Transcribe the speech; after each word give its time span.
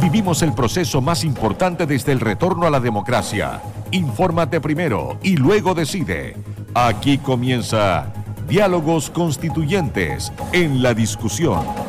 Vivimos 0.00 0.42
el 0.42 0.52
proceso 0.52 1.00
más 1.00 1.24
importante 1.24 1.86
desde 1.86 2.12
el 2.12 2.20
retorno 2.20 2.66
a 2.66 2.70
la 2.70 2.80
democracia. 2.80 3.62
Infórmate 3.92 4.60
primero 4.60 5.18
y 5.22 5.36
luego 5.36 5.74
decide. 5.74 6.36
Aquí 6.74 7.16
comienza 7.16 8.12
Diálogos 8.46 9.10
Constituyentes 9.10 10.32
en 10.52 10.82
la 10.82 10.92
discusión. 10.92 11.85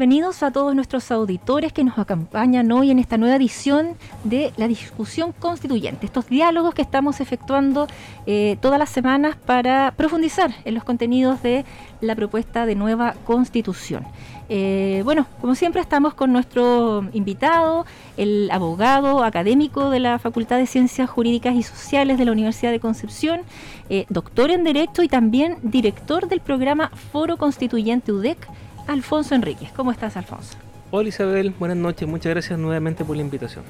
Bienvenidos 0.00 0.42
a 0.42 0.50
todos 0.50 0.74
nuestros 0.74 1.10
auditores 1.10 1.74
que 1.74 1.84
nos 1.84 1.98
acompañan 1.98 2.72
hoy 2.72 2.90
en 2.90 2.98
esta 2.98 3.18
nueva 3.18 3.36
edición 3.36 3.98
de 4.24 4.50
la 4.56 4.66
discusión 4.66 5.32
constituyente, 5.38 6.06
estos 6.06 6.26
diálogos 6.26 6.72
que 6.72 6.80
estamos 6.80 7.20
efectuando 7.20 7.86
eh, 8.24 8.56
todas 8.62 8.78
las 8.78 8.88
semanas 8.88 9.36
para 9.36 9.92
profundizar 9.98 10.54
en 10.64 10.72
los 10.72 10.84
contenidos 10.84 11.42
de 11.42 11.66
la 12.00 12.16
propuesta 12.16 12.64
de 12.64 12.76
nueva 12.76 13.14
constitución. 13.26 14.06
Eh, 14.48 15.02
bueno, 15.04 15.26
como 15.42 15.54
siempre 15.54 15.82
estamos 15.82 16.14
con 16.14 16.32
nuestro 16.32 17.06
invitado, 17.12 17.84
el 18.16 18.50
abogado 18.52 19.22
académico 19.22 19.90
de 19.90 20.00
la 20.00 20.18
Facultad 20.18 20.56
de 20.56 20.66
Ciencias 20.66 21.10
Jurídicas 21.10 21.54
y 21.54 21.62
Sociales 21.62 22.16
de 22.16 22.24
la 22.24 22.32
Universidad 22.32 22.72
de 22.72 22.80
Concepción, 22.80 23.42
eh, 23.90 24.06
doctor 24.08 24.50
en 24.50 24.64
Derecho 24.64 25.02
y 25.02 25.08
también 25.08 25.58
director 25.62 26.26
del 26.26 26.40
programa 26.40 26.90
Foro 27.12 27.36
Constituyente 27.36 28.12
UDEC 28.12 28.48
Alfonso 28.86 29.34
Enríquez. 29.34 29.70
¿Cómo 29.72 29.92
estás, 29.92 30.16
Alfonso? 30.16 30.56
Hola 30.92 31.08
Isabel, 31.08 31.54
buenas 31.56 31.76
noches, 31.76 32.08
muchas 32.08 32.30
gracias 32.30 32.58
nuevamente 32.58 33.04
por 33.04 33.14
la 33.16 33.22
invitación. 33.22 33.64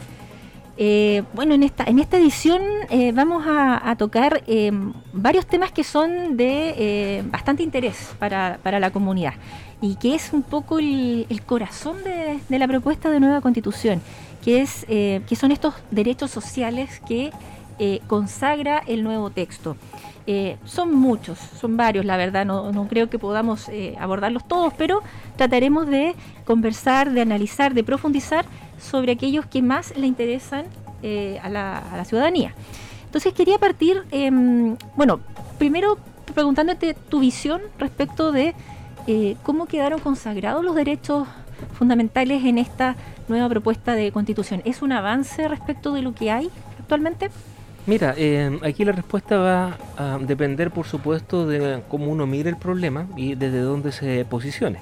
Eh, 0.83 1.23
bueno, 1.35 1.53
en 1.53 1.63
esta, 1.63 1.85
en 1.85 1.99
esta 1.99 2.17
edición 2.17 2.63
eh, 2.89 3.13
vamos 3.13 3.45
a, 3.47 3.95
tocar 3.99 4.43
eh, 4.47 4.73
varios 5.13 5.45
temas 5.45 5.73
que 5.73 5.85
son 5.85 6.39
de 6.39 7.23
bastante 7.31 7.63
interés 7.63 8.15
para, 8.19 8.59
la 8.65 8.91
comunidad 8.91 9.35
y 9.83 9.97
que 9.97 10.15
es 10.15 10.33
un 10.33 10.43
poco 10.43 10.79
el, 10.79 11.27
corazón 11.45 12.03
de, 12.03 12.41
de, 12.49 12.59
la 12.59 12.67
propuesta 12.67 13.11
de 13.11 13.21
nueva 13.21 13.43
constitución, 13.43 14.01
que, 14.43 14.63
es, 14.63 14.87
que 14.87 15.37
son 15.37 15.53
estos 15.53 15.75
derechos 15.91 16.31
sociales 16.31 17.03
que 17.07 17.31
consagra 18.07 18.83
el 18.87 19.05
nuevo 19.05 19.29
texto. 19.29 19.77
Eh, 20.33 20.59
son 20.65 20.95
muchos, 20.95 21.41
son 21.61 21.77
varios, 21.77 22.05
la 22.05 22.17
verdad, 22.17 22.47
no, 22.47 22.87
creo 22.89 23.11
que 23.11 23.19
podamos 23.19 23.69
eh, 23.69 23.97
abordarlos 23.99 24.47
todos, 24.47 24.73
pero 24.75 25.03
trataremos 25.35 25.89
de 25.89 26.15
conversar, 26.45 27.11
de 27.11 27.21
analizar, 27.21 27.75
de 27.75 27.83
profundizar 27.83 28.45
sobre 28.79 29.11
aquellos 29.11 29.45
que 29.47 29.61
más 29.61 29.93
le 29.97 30.07
interesan 30.07 30.67
eh, 31.03 31.41
a, 31.43 31.49
la, 31.49 32.05
ciudadanía. 32.05 32.55
Entonces 33.07 33.33
quería 33.33 33.59
partir, 33.59 34.05
em, 34.13 34.77
bueno, 34.95 35.19
primero 35.59 35.99
preguntándote 36.33 36.95
tu 36.95 37.19
visión 37.19 37.61
respecto 37.81 38.31
de 38.31 38.55
cómo 39.43 39.67
quedaron 39.67 39.99
consagrados 39.99 40.65
los 40.65 40.77
derechos 40.77 41.27
fundamentales 41.77 42.45
en 42.45 42.59
esta 42.59 42.95
nueva 43.27 43.49
propuesta 43.49 43.97
de 43.97 44.13
constitución. 44.13 44.63
¿Es 44.65 44.81
un 44.81 44.93
avance 44.93 45.49
respecto 45.49 45.93
de 45.93 46.03
lo 46.03 46.15
que 46.15 46.31
hay 46.31 46.51
actualmente? 46.79 47.31
Mira, 47.87 48.15
eh, 48.17 48.59
aquí 48.63 48.85
la 48.85 48.93
respuesta 48.93 49.39
va 49.39 49.79
a 49.97 50.19
depender, 50.19 50.71
por 50.71 50.87
supuesto, 50.87 51.47
de 51.47 51.83
cómo 51.89 52.07
uno 52.07 52.27
mire 52.27 52.51
el 52.51 52.57
problema 52.57 53.07
y 53.17 53.35
desde 53.35 53.61
dónde 53.61 53.91
se 53.91 54.25
posicione. 54.27 54.79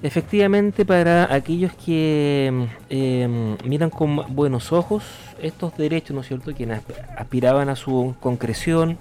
Efectivamente, 0.00 0.84
para 0.84 1.34
aquellos 1.34 1.72
que 1.74 2.68
eh, 2.88 3.56
miran 3.64 3.90
con 3.90 4.34
buenos 4.34 4.72
ojos 4.72 5.02
estos 5.42 5.76
derechos, 5.76 6.14
¿no 6.14 6.20
es 6.20 6.28
cierto?, 6.28 6.54
quienes 6.54 6.82
aspiraban 7.16 7.68
a 7.68 7.74
su 7.74 8.14
concreción 8.20 8.96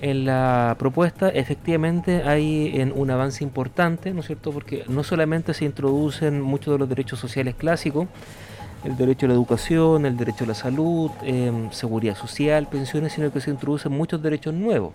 en 0.00 0.24
la 0.24 0.76
propuesta, 0.78 1.28
efectivamente 1.28 2.22
hay 2.22 2.92
un 2.94 3.10
avance 3.10 3.42
importante, 3.42 4.14
¿no 4.14 4.20
es 4.20 4.26
cierto?, 4.26 4.52
porque 4.52 4.84
no 4.88 5.02
solamente 5.02 5.54
se 5.54 5.64
introducen 5.64 6.40
muchos 6.40 6.72
de 6.74 6.78
los 6.78 6.88
derechos 6.88 7.18
sociales 7.18 7.56
clásicos, 7.56 8.06
el 8.84 8.96
derecho 8.96 9.26
a 9.26 9.28
la 9.28 9.34
educación, 9.34 10.06
el 10.06 10.16
derecho 10.16 10.44
a 10.44 10.48
la 10.48 10.54
salud, 10.54 11.10
em, 11.22 11.70
seguridad 11.70 12.16
social, 12.16 12.66
pensiones, 12.68 13.12
sino 13.12 13.32
que 13.32 13.40
se 13.40 13.50
introducen 13.50 13.92
muchos 13.92 14.22
derechos 14.22 14.54
nuevos. 14.54 14.92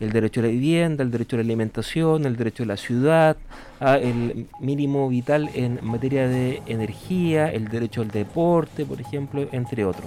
El 0.00 0.10
derecho 0.10 0.40
a 0.40 0.44
la 0.44 0.48
vivienda, 0.48 1.04
el 1.04 1.10
derecho 1.10 1.36
a 1.36 1.38
la 1.38 1.44
alimentación, 1.44 2.24
el 2.24 2.36
derecho 2.36 2.62
a 2.64 2.66
la 2.66 2.76
ciudad, 2.76 3.36
el 3.80 4.46
mínimo 4.58 5.08
vital 5.08 5.50
en 5.54 5.78
materia 5.82 6.26
de 6.26 6.62
energía, 6.66 7.52
el 7.52 7.68
derecho 7.68 8.00
al 8.02 8.10
deporte, 8.10 8.84
por 8.84 9.00
ejemplo, 9.00 9.46
entre 9.52 9.84
otros. 9.84 10.06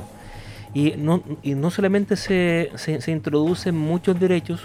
Y 0.74 0.94
no, 0.98 1.24
y 1.42 1.56
no 1.56 1.72
solamente 1.72 2.16
se, 2.18 2.72
se, 2.76 3.12
introducen 3.12 3.78
muchos 3.78 4.20
derechos, 4.20 4.62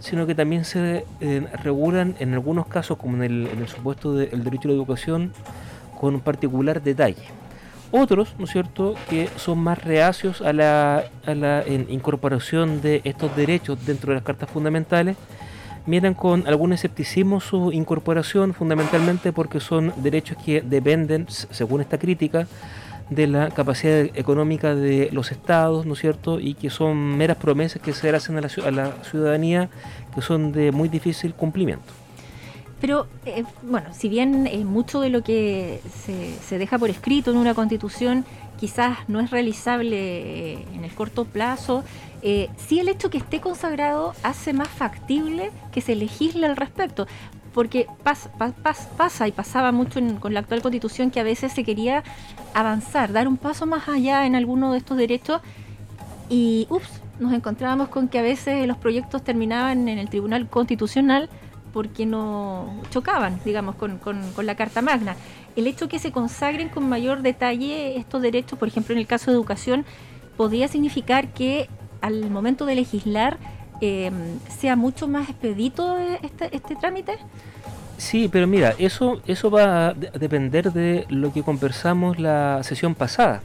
sino 0.00 0.26
que 0.26 0.34
también 0.34 0.64
se 0.64 1.04
eh, 1.20 1.46
regulan 1.62 2.14
en 2.18 2.32
algunos 2.32 2.66
casos, 2.66 2.96
como 2.96 3.16
en 3.16 3.22
el, 3.22 3.46
en 3.48 3.58
el 3.58 3.68
supuesto 3.68 4.14
del 4.14 4.42
derecho 4.42 4.68
a 4.68 4.70
la 4.70 4.76
educación, 4.76 5.32
con 6.00 6.14
un 6.14 6.20
particular 6.20 6.82
detalle. 6.82 7.22
Otros, 7.90 8.34
¿no 8.38 8.44
es 8.44 8.50
cierto?, 8.50 8.94
que 9.08 9.28
son 9.36 9.58
más 9.58 9.82
reacios 9.82 10.42
a 10.42 10.52
la, 10.52 11.04
incorporación 11.88 12.80
de 12.80 13.00
estos 13.04 13.34
derechos 13.36 13.84
dentro 13.86 14.10
de 14.10 14.16
las 14.16 14.24
cartas 14.24 14.50
fundamentales, 14.50 15.16
miran 15.86 16.14
con 16.14 16.46
algún 16.46 16.72
escepticismo 16.72 17.40
su 17.40 17.70
incorporación, 17.72 18.54
fundamentalmente 18.54 19.32
porque 19.32 19.60
son 19.60 19.92
derechos 19.96 20.38
que 20.44 20.60
dependen, 20.62 21.26
según 21.28 21.82
esta 21.82 21.98
crítica, 21.98 22.46
de 23.10 23.26
la 23.26 23.50
capacidad 23.50 24.00
económica 24.14 24.74
de 24.74 25.10
los 25.12 25.30
estados, 25.30 25.84
¿no 25.84 25.92
es 25.92 26.00
cierto? 26.00 26.40
Y 26.40 26.54
que 26.54 26.70
son 26.70 26.96
meras 27.16 27.36
promesas 27.36 27.82
que 27.82 27.92
se 27.92 28.08
hacen 28.08 28.38
a 28.38 28.40
la, 28.40 28.48
a 28.66 28.70
la 28.70 28.92
ciudadanía 29.04 29.68
que 30.14 30.22
son 30.22 30.52
de 30.52 30.72
muy 30.72 30.88
difícil 30.88 31.34
cumplimiento. 31.34 32.03
Pero, 32.80 33.06
eh, 33.24 33.44
bueno, 33.62 33.88
si 33.92 34.08
bien 34.08 34.46
eh, 34.46 34.64
mucho 34.64 35.00
de 35.00 35.08
lo 35.08 35.22
que 35.22 35.80
se, 36.04 36.58
deja 36.58 36.78
por 36.78 36.90
escrito 36.90 37.30
en 37.30 37.36
una 37.36 37.54
constitución 37.54 38.24
quizás 38.58 38.98
no 39.08 39.20
es 39.20 39.30
realizable 39.30 39.96
eh, 39.96 40.64
en 40.74 40.84
el 40.84 40.94
corto 40.94 41.24
plazo, 41.24 41.84
sí 42.22 42.80
el 42.80 42.88
hecho 42.88 43.10
que 43.10 43.18
esté 43.18 43.40
consagrado 43.40 44.14
hace 44.22 44.54
más 44.54 44.68
factible 44.68 45.50
que 45.72 45.82
se 45.82 45.94
legisle 45.94 46.46
al 46.46 46.56
respecto. 46.56 47.06
Porque 47.52 47.86
pasa 48.02 49.28
y 49.28 49.32
pasaba 49.32 49.70
mucho 49.70 50.00
con 50.18 50.34
la 50.34 50.40
actual 50.40 50.62
constitución 50.62 51.10
que 51.10 51.20
a 51.20 51.22
veces 51.22 51.52
se 51.52 51.62
quería 51.62 52.02
avanzar, 52.52 53.12
dar 53.12 53.28
un 53.28 53.36
paso 53.36 53.66
más 53.66 53.88
allá 53.88 54.26
en 54.26 54.34
alguno 54.34 54.72
de 54.72 54.78
estos 54.78 54.96
derechos 54.96 55.40
y, 56.28 56.66
ups, 56.70 56.88
nos 57.20 57.32
encontrábamos 57.32 57.88
con 57.88 58.08
que 58.08 58.18
a 58.18 58.22
veces 58.22 58.66
los 58.66 58.76
proyectos 58.76 59.22
terminaban 59.22 59.88
en 59.88 59.98
el 59.98 60.08
Tribunal 60.08 60.48
Constitucional 60.48 61.28
porque 61.74 62.06
no 62.06 62.72
chocaban, 62.90 63.40
digamos, 63.44 63.74
con, 63.74 63.98
la 64.42 64.54
Carta 64.54 64.80
Magna. 64.80 65.16
El 65.56 65.66
hecho 65.66 65.88
que 65.88 65.98
se 65.98 66.12
consagren 66.12 66.68
con 66.68 66.88
mayor 66.88 67.20
detalle 67.20 67.98
estos 67.98 68.22
derechos, 68.22 68.56
por 68.60 68.68
ejemplo, 68.68 68.94
en 68.94 69.00
el 69.00 69.08
caso 69.08 69.32
de 69.32 69.36
educación, 69.36 69.84
podría 70.36 70.68
significar 70.68 71.34
que 71.34 71.68
al 72.00 72.30
momento 72.30 72.64
de 72.64 72.76
legislar 72.76 73.38
em, 73.80 74.38
sea 74.48 74.76
mucho 74.76 75.08
más 75.08 75.28
expedito 75.28 75.98
este, 76.22 76.54
este, 76.54 76.76
trámite. 76.76 77.18
Sí, 77.98 78.28
pero 78.30 78.46
mira, 78.46 78.74
eso, 78.78 79.20
eso 79.26 79.50
va 79.50 79.88
a 79.88 79.94
depender 79.94 80.72
de 80.72 81.06
lo 81.08 81.32
que 81.32 81.42
conversamos 81.42 82.20
la 82.20 82.62
sesión 82.62 82.94
pasada. 82.94 83.42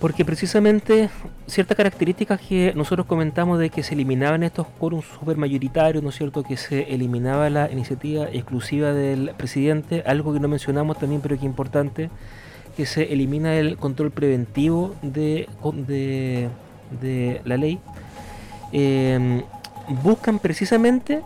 Porque 0.00 0.24
precisamente 0.24 1.10
ciertas 1.46 1.76
características 1.76 2.40
que 2.40 2.72
nosotros 2.74 3.06
comentamos 3.06 3.58
de 3.58 3.68
que 3.68 3.82
se 3.82 3.92
eliminaban 3.92 4.42
estos 4.42 4.66
quórums 4.66 5.04
supermayoritarios, 5.04 6.02
¿no 6.02 6.08
es 6.08 6.16
cierto? 6.16 6.42
Que 6.42 6.56
se 6.56 6.94
eliminaba 6.94 7.50
la 7.50 7.70
iniciativa 7.70 8.24
exclusiva 8.32 8.94
del 8.94 9.34
presidente, 9.36 10.02
algo 10.06 10.32
que 10.32 10.40
no 10.40 10.48
mencionamos 10.48 10.98
también, 10.98 11.20
pero 11.20 11.34
que 11.34 11.40
es 11.40 11.44
importante, 11.44 12.08
que 12.78 12.86
se 12.86 13.12
elimina 13.12 13.56
el 13.56 13.76
control 13.76 14.10
preventivo 14.10 14.94
de, 15.02 15.48
de, 16.98 17.40
la 17.44 17.58
ley. 17.58 17.78
Em, 18.72 19.42
buscan 20.02 20.38
precisamente 20.38 21.20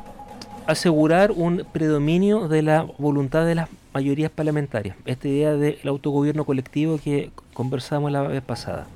asegurar 0.66 1.30
un 1.30 1.64
predominio 1.72 2.48
de 2.48 2.62
la 2.62 2.86
voluntad 2.98 3.46
de 3.46 3.54
las 3.54 3.68
mayorías 3.94 4.30
parlamentarias. 4.30 4.96
Esta 5.06 5.28
idea 5.28 5.54
del 5.54 5.78
autogobierno 5.86 6.44
colectivo 6.44 6.98
que 7.02 7.30
conversamos 7.54 8.12
la 8.12 8.22
vez 8.22 8.42
pasada. 8.42 8.86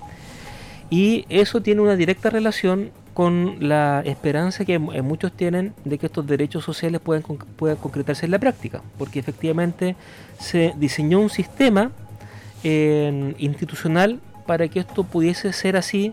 Y 0.91 1.25
eso 1.29 1.63
tiene 1.63 1.81
una 1.81 1.97
directa 1.97 2.29
relación 2.31 2.91
con 3.15 3.57
la 3.61 4.03
esperanza 4.05 4.65
que 4.65 4.79
muchos 4.79 5.33
tienen 5.33 5.75
de 5.85 5.99
que 5.99 6.07
estos 6.07 6.27
derechos 6.27 6.65
sociales 6.65 7.01
puedan, 7.01 7.23
puedan 7.57 7.77
concretarse 7.77 8.27
en 8.27 8.33
la 8.33 8.39
práctica, 8.39 8.83
porque 8.97 9.19
efectivamente 9.19 9.97
se 10.39 10.73
diseñó 10.77 11.21
un 11.21 11.31
sistema 11.31 11.91
institucional 12.63 14.21
para 14.47 14.69
que 14.69 14.81
esto 14.81 15.05
pudiese 15.05 15.53
ser 15.53 15.77
así 15.77 16.13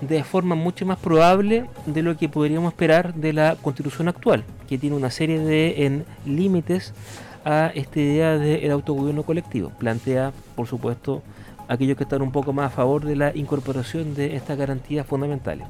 de 0.00 0.22
forma 0.22 0.54
mucho 0.54 0.84
más 0.86 0.98
probable 0.98 1.66
de 1.86 2.02
lo 2.02 2.16
que 2.16 2.28
podríamos 2.28 2.72
esperar 2.72 3.14
de 3.14 3.32
la 3.32 3.56
constitución 3.60 4.08
actual, 4.08 4.44
que 4.68 4.76
tiene 4.78 4.96
una 4.96 5.10
serie 5.10 5.38
de 5.38 6.04
límites 6.26 6.92
a 7.44 7.70
esta 7.74 8.00
idea 8.00 8.38
del 8.38 8.70
autogobierno 8.70 9.22
colectivo. 9.22 9.70
Plantea, 9.78 10.32
por 10.54 10.66
supuesto, 10.66 11.22
aquellos 11.68 11.96
que 11.96 12.04
están 12.04 12.22
un 12.22 12.32
poco 12.32 12.52
más 12.52 12.66
a 12.66 12.74
favor 12.74 13.04
de 13.04 13.16
la 13.16 13.36
incorporación 13.36 14.14
de 14.14 14.36
estas 14.36 14.58
garantías 14.58 15.06
fundamentales. 15.06 15.66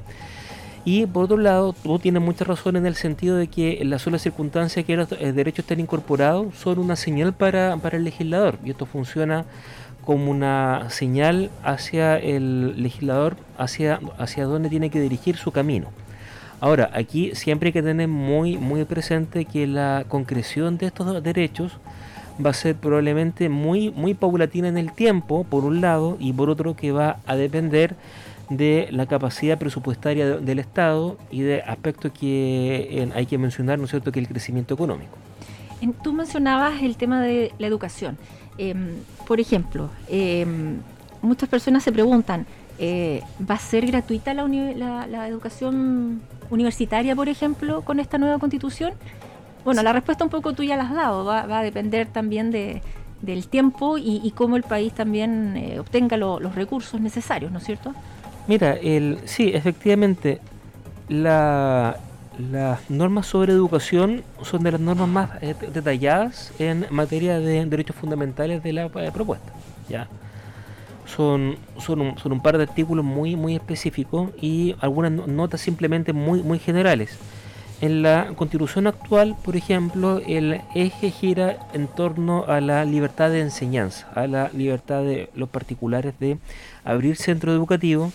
Y 0.85 1.07
por 1.07 1.25
otro 1.25 1.39
lado, 1.39 1.73
tú 1.73 1.99
tienes 1.99 2.23
mucha 2.23 2.45
razón 2.45 2.77
en 2.77 2.85
el 2.85 2.95
sentido 2.95 3.37
de 3.37 3.47
que 3.47 3.83
la 3.85 3.99
sola 3.99 4.19
circunstancia 4.19 4.83
que 4.83 4.97
los 4.97 5.11
eh, 5.13 5.33
derechos 5.33 5.61
estén 5.61 5.81
incorporados 5.81 6.55
son 6.57 6.79
una 6.79 6.95
señal 6.95 7.33
para, 7.33 7.77
para 7.79 7.97
el 7.97 8.05
legislador. 8.05 8.59
Y 8.63 8.71
esto 8.71 8.85
funciona 8.85 9.47
como 10.05 10.31
una 10.31 10.91
señal 10.91 11.51
hacia 11.63 12.19
el 12.19 12.83
legislador, 12.83 13.37
hacia, 13.57 13.99
hacia 14.19 14.45
dónde 14.45 14.69
tiene 14.69 14.91
que 14.91 15.01
dirigir 15.01 15.37
su 15.37 15.53
camino. 15.53 15.89
Ahora, 16.61 16.91
aquí 16.95 17.33
siempre 17.35 17.69
hay 17.69 17.73
que 17.73 17.83
tener 17.83 18.09
muy, 18.09 18.57
muy 18.57 18.85
presente 18.85 19.45
que 19.45 19.67
la 19.67 20.05
concreción 20.09 20.79
de 20.79 20.87
estos 20.87 21.23
derechos 21.23 21.79
va 22.45 22.51
a 22.51 22.55
ser 22.55 22.77
probablemente 22.77 23.49
muy, 23.49 23.91
muy 23.91 24.15
paulatina 24.15 24.69
en 24.69 24.79
el 24.79 24.93
tiempo, 24.93 25.45
por 25.45 25.65
un 25.65 25.81
lado, 25.81 26.17
y 26.19 26.33
por 26.33 26.51
otro 26.51 26.75
que 26.75 26.93
va 26.93 27.19
a 27.27 27.37
depender 27.37 27.97
de 28.51 28.89
la 28.91 29.07
capacidad 29.07 29.59
presupuestaria 29.59 30.37
del 30.37 30.59
Estado 30.59 31.17
y 31.31 31.43
de 31.43 31.63
aspectos 31.63 32.13
que 32.13 33.09
hay 33.15 33.27
que 33.27 33.39
mencionar, 33.39 33.79
¿no 33.79 33.85
es 33.85 33.91
cierto?, 33.91 34.13
que 34.13 34.21
el 34.21 34.29
crecimiento 34.29 34.75
económico. 34.75 35.17
Tú 36.03 36.13
mencionabas 36.13 36.83
el 36.83 36.97
tema 36.97 37.21
de 37.21 37.53
la 37.59 37.67
educación. 37.67 38.17
Em, 38.57 38.95
por 39.27 39.41
ejemplo, 39.41 39.91
em, 40.09 40.79
muchas 41.21 41.49
personas 41.49 41.83
se 41.83 41.93
preguntan, 41.93 42.47
eh, 42.79 43.23
¿va 43.49 43.55
a 43.55 43.59
ser 43.59 43.87
gratuita 43.87 44.35
la, 44.35 45.07
la, 45.07 45.29
educación 45.29 46.23
universitaria, 46.51 47.15
por 47.15 47.29
ejemplo, 47.29 47.83
con 47.83 48.01
esta 48.01 48.19
nueva 48.19 48.39
constitución? 48.39 48.95
Bueno, 49.65 49.83
la 49.83 49.93
respuesta 49.93 50.25
un 50.25 50.31
poco 50.31 50.53
tú 50.53 50.63
ya 50.63 50.77
la 50.77 50.85
has 50.85 50.95
dado, 50.95 51.25
va, 51.25 51.43
a 51.43 51.63
depender 51.63 52.07
también 52.07 52.51
de, 52.51 52.83
del 53.23 53.49
tiempo 53.49 53.97
y, 53.99 54.31
cómo 54.37 54.57
el 54.57 54.63
país 54.63 54.93
también 54.93 55.57
eh, 55.57 55.81
obtenga 55.81 56.17
los 56.17 56.55
recursos 56.55 57.01
necesarios, 57.01 57.51
¿no 57.51 57.59
es 57.59 57.65
cierto? 57.65 57.95
Mira, 58.47 58.75
el, 58.75 59.21
sí, 59.25 59.53
efectivamente, 59.55 60.41
la, 61.09 61.97
las 62.39 62.91
normas 62.91 63.27
sobre 63.27 63.53
educación 63.53 64.23
son 64.43 64.63
de 64.63 64.73
las 64.73 64.81
normas 64.81 65.09
más 65.09 65.31
eh, 65.43 65.55
detalladas 65.73 66.53
en 66.59 66.87
materia 66.91 67.39
de 67.39 67.65
derechos 67.67 67.97
fundamentales 67.97 68.63
de 68.63 68.73
la 68.73 68.87
eh, 68.87 69.11
propuesta. 69.13 69.53
¿ya? 69.89 70.09
Son, 71.07 71.57
son, 71.79 72.01
un, 72.01 72.19
son 72.19 72.33
un 72.33 72.41
par 72.41 72.57
de 72.57 72.65
artículos 72.65 73.05
muy, 73.05 73.37
muy 73.37 73.55
específicos 73.55 74.31
y 74.41 74.75
algunas 74.81 75.13
notas 75.13 75.61
simplemente 75.61 76.13
muy, 76.13 76.43
muy 76.43 76.59
generales. 76.59 77.19
En 77.81 78.03
la 78.03 78.33
constitución 78.37 78.87
actual, 78.87 79.37
por 79.45 79.57
ejemplo, 79.57 80.21
el 80.27 80.61
eje 80.75 81.11
gira 81.11 81.59
en 81.75 81.87
torno 81.87 82.45
a 82.47 82.61
la 82.61 82.85
libertad 82.85 83.31
de 83.31 83.41
enseñanza, 83.41 84.09
a 84.15 84.27
la 84.27 84.49
libertad 84.55 85.03
de 85.03 85.29
los 85.35 85.49
particulares 85.49 86.15
de 86.21 86.39
abrir 86.85 87.17
centro 87.17 87.53
educativo 87.53 88.13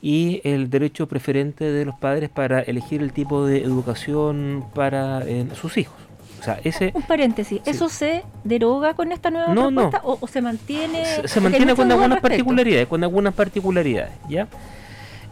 y 0.00 0.40
el 0.42 0.68
derecho 0.68 1.06
preferente 1.06 1.64
de 1.64 1.84
los 1.84 1.94
padres 1.94 2.28
para 2.28 2.60
elegir 2.60 3.02
el 3.02 3.12
tipo 3.12 3.46
de 3.46 3.62
educación 3.62 4.64
para 4.74 5.22
eh, 5.26 5.46
sus 5.54 5.76
hijos. 5.76 5.96
O 6.44 6.46
sea, 6.46 6.60
ese, 6.62 6.90
Un 6.92 7.00
paréntesis, 7.00 7.62
¿eso 7.64 7.88
se 7.88 8.22
deroga 8.44 8.92
con 8.92 9.12
esta 9.12 9.30
nueva 9.30 9.50
propuesta 9.50 10.02
O, 10.04 10.26
se 10.26 10.42
mantiene? 10.42 11.02
Se, 11.26 11.40
mantiene 11.40 11.74
con 11.74 11.90
algunas 11.90 12.20
particularidades, 12.20 12.86
con 12.86 13.02
algunas 13.02 13.32
particularidades, 13.32 14.12
¿ya? 14.28 14.46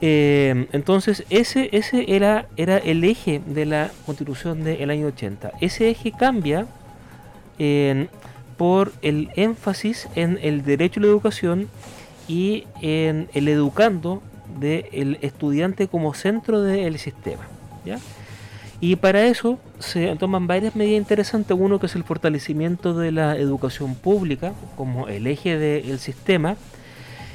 Eh, 0.01 0.69
entonces, 0.73 1.25
ese, 1.29 1.69
ese 1.73 2.17
era, 2.17 2.47
era 2.57 2.79
el 2.79 3.05
eje 3.05 3.43
de 3.45 3.67
la 3.67 3.91
constitución 4.07 4.65
del 4.65 4.89
año 4.89 5.09
80. 5.09 5.53
Ese 5.61 5.91
eje 5.91 6.13
cambia 6.13 6.67
por 8.57 8.93
el 9.03 9.29
énfasis 9.37 10.09
en 10.15 10.39
el 10.41 10.65
derecho 10.65 10.99
a 10.99 11.03
la 11.03 11.09
educación 11.09 11.69
y 12.27 12.67
en 12.81 13.29
el 13.35 13.49
educando 13.49 14.23
del 14.59 15.19
estudiante 15.21 15.89
como 15.89 16.15
centro 16.15 16.63
del 16.63 16.99
sistema. 16.99 17.47
¿ya? 17.85 17.99
Y 18.83 18.97
para 18.97 19.27
eso 19.27 19.61
se 19.79 20.17
toman 20.17 20.49
varias 20.49 20.75
medidas 20.75 20.99
interesantes. 20.99 21.57
Uno 21.57 21.79
que 21.79 21.87
es 21.87 21.95
el 21.95 22.03
fortalecimiento 22.03 22.95
de 22.95 23.13
la 23.13 23.37
educación 23.37 23.95
pública 23.95 24.55
como 24.77 25.07
el 25.07 25.29
eje 25.29 25.57
del 25.57 26.01
sistema. 26.01 26.57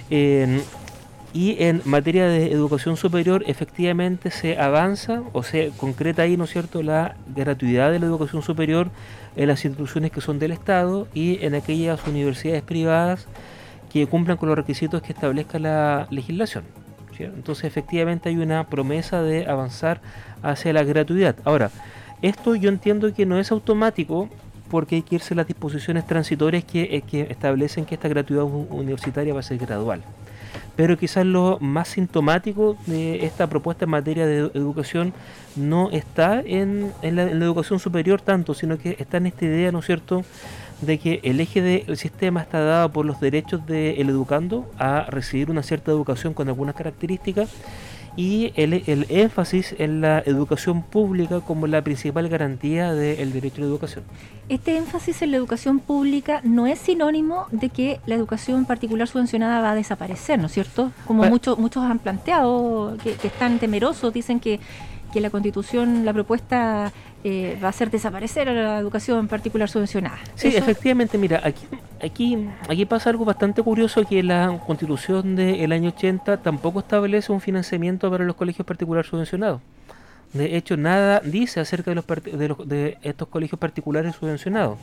y 0.09 1.55
en 1.63 1.81
materia 1.85 2.27
de 2.27 2.51
educación 2.51 2.97
superior 2.97 3.45
efectivamente 3.47 4.29
se 4.29 4.59
avanza 4.59 5.23
o 5.31 5.41
se 5.41 5.71
concreta 5.77 6.23
ahí, 6.23 6.35
¿no 6.35 6.43
es 6.43 6.49
cierto?, 6.49 6.83
la 6.83 7.15
gratuidad 7.33 7.91
de 7.91 7.99
la 7.99 8.07
educación 8.07 8.41
superior 8.41 8.89
en 9.37 9.47
las 9.47 9.63
instituciones 9.63 10.11
que 10.11 10.19
son 10.19 10.39
del 10.39 10.51
Estado 10.51 11.07
y 11.13 11.45
en 11.45 11.55
aquellas 11.55 12.05
universidades 12.07 12.63
privadas 12.63 13.25
que 13.89 14.05
cumplan 14.07 14.35
con 14.35 14.49
los 14.49 14.57
requisitos 14.57 15.01
que 15.01 15.13
establezca 15.13 15.59
la 15.59 16.07
legislación. 16.09 16.65
Entonces 17.19 17.65
efectivamente 17.65 18.29
hay 18.29 18.37
una 18.37 18.67
promesa 18.67 19.21
de 19.21 19.47
avanzar 19.47 20.01
hacia 20.43 20.73
la 20.73 20.83
gratuidad. 20.83 21.35
Ahora, 21.43 21.71
esto 22.21 22.55
yo 22.55 22.69
entiendo 22.69 23.13
que 23.13 23.25
no 23.25 23.39
es 23.39 23.51
automático 23.51 24.29
porque 24.69 24.95
hay 24.95 25.01
que 25.01 25.15
irse 25.15 25.33
a 25.33 25.37
las 25.37 25.47
disposiciones 25.47 26.05
transitorias 26.05 26.63
que, 26.63 26.83
eh, 26.83 27.27
establecen 27.29 27.85
que 27.85 27.95
esta 27.95 28.07
gratuidad 28.07 28.43
universitaria 28.43 29.33
va 29.33 29.39
a 29.39 29.43
ser 29.43 29.57
gradual. 29.57 30.01
Pero 30.75 30.97
quizás 30.97 31.25
lo 31.25 31.57
más 31.59 31.89
sintomático 31.89 32.77
de 32.85 33.25
esta 33.25 33.47
propuesta 33.47 33.85
en 33.85 33.91
materia 33.91 34.25
de 34.25 34.51
educación 34.53 35.13
no 35.55 35.89
está 35.91 36.41
en 36.45 36.91
la 37.01 37.23
educación 37.23 37.79
superior 37.79 38.21
tanto, 38.21 38.53
sino 38.53 38.77
que 38.77 38.95
está 38.99 39.17
en 39.17 39.27
esta 39.27 39.45
idea, 39.45 39.71
¿no 39.71 39.79
es 39.79 39.85
cierto?, 39.85 40.23
de 40.81 40.99
que 40.99 41.19
el 41.23 41.39
eje 41.39 41.61
del 41.61 41.97
sistema 41.97 42.41
está 42.41 42.59
dado 42.61 42.91
por 42.91 43.05
los 43.05 43.19
derechos 43.19 43.65
del 43.65 44.09
educando 44.09 44.69
a 44.77 45.07
recibir 45.09 45.49
una 45.49 45.63
cierta 45.63 45.91
educación 45.91 46.33
con 46.33 46.47
algunas 46.47 46.75
características 46.75 47.49
y 48.17 48.51
el, 48.55 49.05
énfasis 49.09 49.75
en 49.77 50.01
la 50.01 50.19
educación 50.25 50.81
pública 50.81 51.39
como 51.39 51.67
la 51.67 51.83
principal 51.83 52.27
garantía 52.27 52.91
del 52.93 53.31
derecho 53.31 53.57
a 53.57 53.59
la 53.61 53.67
educación. 53.67 54.03
Este 54.49 54.75
énfasis 54.75 55.21
en 55.21 55.31
la 55.31 55.37
educación 55.37 55.79
pública 55.79 56.41
no 56.43 56.65
es 56.65 56.79
sinónimo 56.79 57.45
de 57.51 57.69
que 57.69 58.01
la 58.07 58.15
educación 58.15 58.65
particular 58.65 59.07
subvencionada 59.07 59.61
va 59.61 59.71
a 59.71 59.75
desaparecer, 59.75 60.39
¿no 60.39 60.47
es 60.47 60.53
cierto? 60.53 60.91
Como 61.05 61.23
muchos 61.25 61.59
muchos 61.59 61.83
han 61.83 61.99
planteado, 61.99 62.97
que, 63.03 63.13
que 63.13 63.27
están 63.27 63.59
temerosos, 63.59 64.11
dicen 64.11 64.39
que 64.39 64.59
que 65.11 65.21
la 65.21 65.29
constitución, 65.29 66.05
la 66.05 66.13
propuesta 66.13 66.91
eh, 67.23 67.57
va 67.61 67.67
a 67.67 67.69
hacer 67.69 67.89
desaparecer 67.89 68.49
a 68.49 68.53
la 68.53 68.79
educación 68.79 69.27
particular 69.27 69.69
subvencionada. 69.69 70.19
Sí, 70.35 70.49
efectivamente, 70.55 71.17
mira, 71.17 71.41
aquí, 71.43 71.65
aquí, 72.01 72.37
aquí 72.69 72.85
pasa 72.85 73.09
algo 73.09 73.25
bastante 73.25 73.61
curioso 73.63 74.05
que 74.05 74.21
la 74.23 74.59
constitución 74.65 75.35
del 75.35 75.71
año 75.71 75.89
80 75.89 76.37
tampoco 76.37 76.79
establece 76.79 77.31
un 77.31 77.41
financiamiento 77.41 78.09
para 78.09 78.23
los 78.23 78.35
colegios 78.35 78.65
particulares 78.65 79.09
subvencionados. 79.09 79.61
De 80.33 80.57
hecho, 80.57 80.77
nada 80.77 81.21
dice 81.23 81.59
acerca 81.59 81.91
de, 81.91 81.95
los, 81.95 82.05
de, 82.05 82.47
los, 82.47 82.67
de 82.67 82.97
estos 83.01 83.27
colegios 83.29 83.59
particulares 83.59 84.15
subvencionados. 84.15 84.77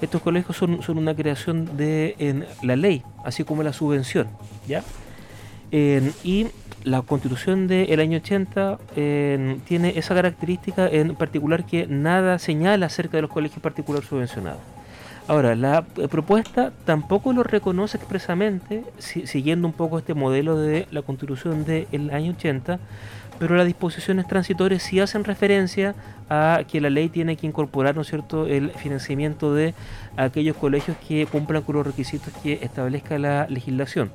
Estos 0.00 0.20
colegios 0.20 0.56
son, 0.56 0.82
son 0.82 0.98
una 0.98 1.14
creación 1.14 1.76
de 1.76 2.16
en 2.18 2.44
la 2.62 2.74
ley, 2.74 3.04
así 3.24 3.44
como 3.44 3.62
la 3.62 3.72
subvención, 3.72 4.28
¿ya? 4.66 4.82
y 5.72 6.48
la 6.84 7.02
constitución 7.02 7.68
del 7.68 8.00
año 8.00 8.18
80 8.18 8.78
tiene 9.64 9.92
esa 9.96 10.14
característica 10.14 10.88
en 10.88 11.14
particular 11.14 11.64
que 11.64 11.86
nada 11.86 12.38
señala 12.38 12.86
acerca 12.86 13.16
de 13.18 13.22
los 13.22 13.30
colegios 13.30 13.60
particulares 13.62 14.08
subvencionados. 14.08 14.60
Ahora, 15.28 15.54
la 15.54 15.84
eh, 15.96 16.08
propuesta 16.08 16.72
tampoco 16.84 17.32
lo 17.32 17.44
reconoce 17.44 17.96
expresamente, 17.96 18.84
siguiendo 18.98 19.68
un 19.68 19.72
poco 19.72 19.98
este 19.98 20.14
modelo 20.14 20.58
de 20.58 20.88
la 20.90 21.02
constitución 21.02 21.64
del 21.64 22.10
año 22.10 22.32
80, 22.32 22.80
pero 23.38 23.56
las 23.56 23.66
disposiciones 23.66 24.26
transitorias 24.26 24.82
sí 24.82 24.98
hacen 24.98 25.24
referencia 25.24 25.94
a 26.28 26.64
que 26.70 26.80
la 26.80 26.90
ley 26.90 27.08
tiene 27.08 27.36
que 27.36 27.46
incorporar, 27.46 27.94
¿no 27.94 28.04
cierto?, 28.04 28.46
el 28.46 28.70
financiamiento 28.72 29.54
de 29.54 29.74
aquellos 30.16 30.56
colegios 30.56 30.96
que 31.06 31.26
cumplan 31.26 31.62
con 31.62 31.76
los 31.76 31.86
requisitos 31.86 32.32
que 32.42 32.58
establezca 32.60 33.16
la 33.18 33.46
legislación. 33.48 34.10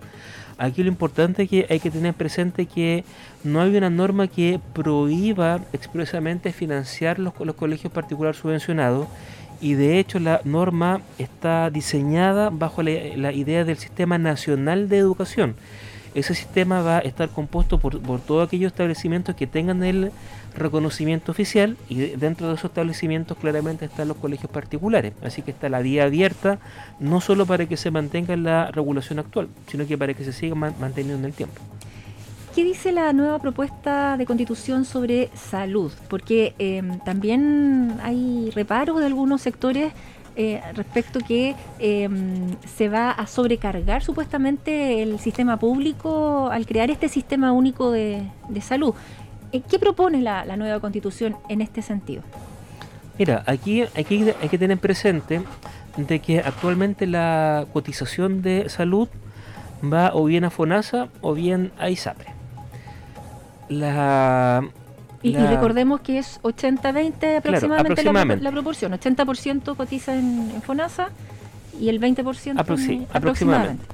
Aquí 0.57 0.81
lo 0.81 0.89
importante 0.89 1.43
es 1.43 1.49
que 1.49 1.67
hay 1.69 1.79
que 1.79 1.91
tener 1.91 2.13
presente 2.13 2.65
que 2.65 3.03
no 3.43 3.61
hay 3.61 3.75
una 3.75 3.91
norma 3.91 4.27
que 4.27 4.59
prohíba 4.73 5.61
expresamente 5.71 6.51
financiar 6.51 7.19
los, 7.19 7.33
los 7.39 7.55
colegios 7.55 7.93
particulares 7.93 8.37
subvencionados 8.37 9.07
y 9.61 9.73
de 9.73 9.99
hecho 9.99 10.19
la 10.19 10.41
norma 10.43 11.01
está 11.17 11.69
diseñada 11.69 12.49
bajo 12.49 12.83
la, 12.83 13.31
idea 13.31 13.63
del 13.63 13.77
Sistema 13.77 14.17
Nacional 14.17 14.89
de 14.89 14.97
Educación. 14.97 15.55
Ese 16.17 16.33
sistema 16.33 16.81
va 16.81 16.97
a 16.97 17.01
estar 17.01 17.29
compuesto 17.29 17.77
por, 17.77 18.01
por 18.01 18.19
todos 18.19 18.47
aquellos 18.47 18.71
establecimientos 18.71 19.35
que 19.35 19.45
tengan 19.45 19.83
el 19.83 20.11
reconocimiento 20.55 21.31
oficial 21.31 21.77
y 21.89 21.97
dentro 21.97 22.47
de 22.47 22.55
esos 22.55 22.71
establecimientos 22.71 23.37
claramente 23.37 23.85
están 23.85 24.07
los 24.07 24.17
colegios 24.17 24.51
particulares. 24.51 25.13
Así 25.21 25.43
que 25.43 25.51
está 25.51 25.69
la 25.69 25.79
vía 25.79 26.05
abierta 26.05 26.57
no 26.99 27.21
solo 27.21 27.45
para 27.45 27.67
que 27.67 27.77
se 27.77 27.91
mantenga 27.91 28.35
la 28.35 28.71
regulación 28.71 29.19
actual, 29.19 29.47
sino 29.67 29.85
que 29.85 29.95
para 29.95 30.15
que 30.15 30.23
se 30.23 30.33
siga 30.33 30.55
manteniendo 30.55 31.19
en 31.19 31.25
el 31.25 31.33
tiempo. 31.33 31.61
¿Qué 32.55 32.63
dice 32.63 32.91
la 32.91 33.13
nueva 33.13 33.37
propuesta 33.37 34.17
de 34.17 34.25
constitución 34.25 34.85
sobre 34.85 35.29
salud? 35.35 35.91
Porque 36.09 36.55
em, 36.57 36.97
también 37.01 37.99
hay 38.01 38.49
reparos 38.55 38.99
de 38.99 39.05
algunos 39.05 39.43
sectores 39.43 39.93
eh, 40.37 40.61
respecto 40.75 41.19
que 41.19 41.55
em, 41.79 42.55
se 42.77 42.87
va 42.87 43.11
a 43.11 43.27
sobrecargar 43.27 44.03
supuestamente 44.03 45.01
el 45.01 45.19
sistema 45.19 45.57
público 45.57 46.49
al 46.51 46.65
crear 46.65 46.89
este 46.91 47.09
sistema 47.09 47.51
único 47.51 47.91
de 47.91 48.29
salud. 48.61 48.93
¿Qué 49.51 49.79
propone 49.79 50.21
la, 50.21 50.57
nueva 50.57 50.79
constitución 50.79 51.37
en 51.49 51.61
este 51.61 51.81
sentido? 51.81 52.21
Mira, 53.17 53.43
aquí, 53.47 53.81
aquí 53.81 54.25
hay 54.41 54.49
que 54.49 54.57
tener 54.57 54.77
presente 54.77 55.41
de 55.95 56.19
que 56.19 56.39
actualmente 56.39 57.07
la 57.07 57.65
cotización 57.73 58.41
de 58.41 58.69
salud 58.69 59.07
va 59.81 60.11
o 60.13 60.25
bien 60.25 60.43
a 60.43 60.49
FONASA 60.49 61.07
o 61.21 61.33
bien 61.33 61.71
a 61.79 61.89
ISAPRE. 61.89 62.27
La, 63.69 64.63
y, 65.29 65.35
recordemos 65.35 66.01
que 66.01 66.19
es 66.19 66.39
80-20 66.43 67.37
aproximadamente, 67.37 68.03
La, 68.41 68.51
proporción. 68.51 68.91
80% 68.93 69.75
cotiza 69.75 70.15
en, 70.15 70.61
FONASA 70.61 71.09
y 71.79 71.89
el 71.89 71.99
20% 71.99 73.07
aproximadamente. 73.11 73.85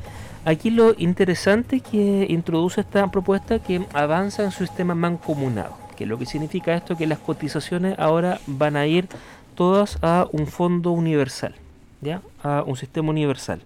Aquí 0.46 0.72
lo 0.72 0.94
interesante 0.98 1.78
es 1.78 1.84
que 1.84 2.26
introduce 2.30 2.82
esta 2.82 3.10
propuesta 3.10 3.60
que 3.60 3.86
avanza 3.94 4.44
en 4.44 4.52
su 4.52 4.66
sistema 4.66 4.94
mancomunado, 4.94 5.78
que 5.96 6.06
lo 6.06 6.18
que 6.18 6.26
significa 6.26 6.74
esto 6.74 6.98
que 6.98 7.08
las 7.08 7.20
cotizaciones 7.20 7.98
ahora 7.98 8.40
van 8.46 8.76
a 8.76 8.86
ir 8.86 9.08
todas 9.56 9.98
a 10.02 10.28
un 10.34 10.48
fondo 10.48 10.92
universal, 10.92 11.56
¿ya? 12.02 12.22
a 12.44 12.64
un 12.66 12.76
sistema 12.76 13.10
universal. 13.10 13.62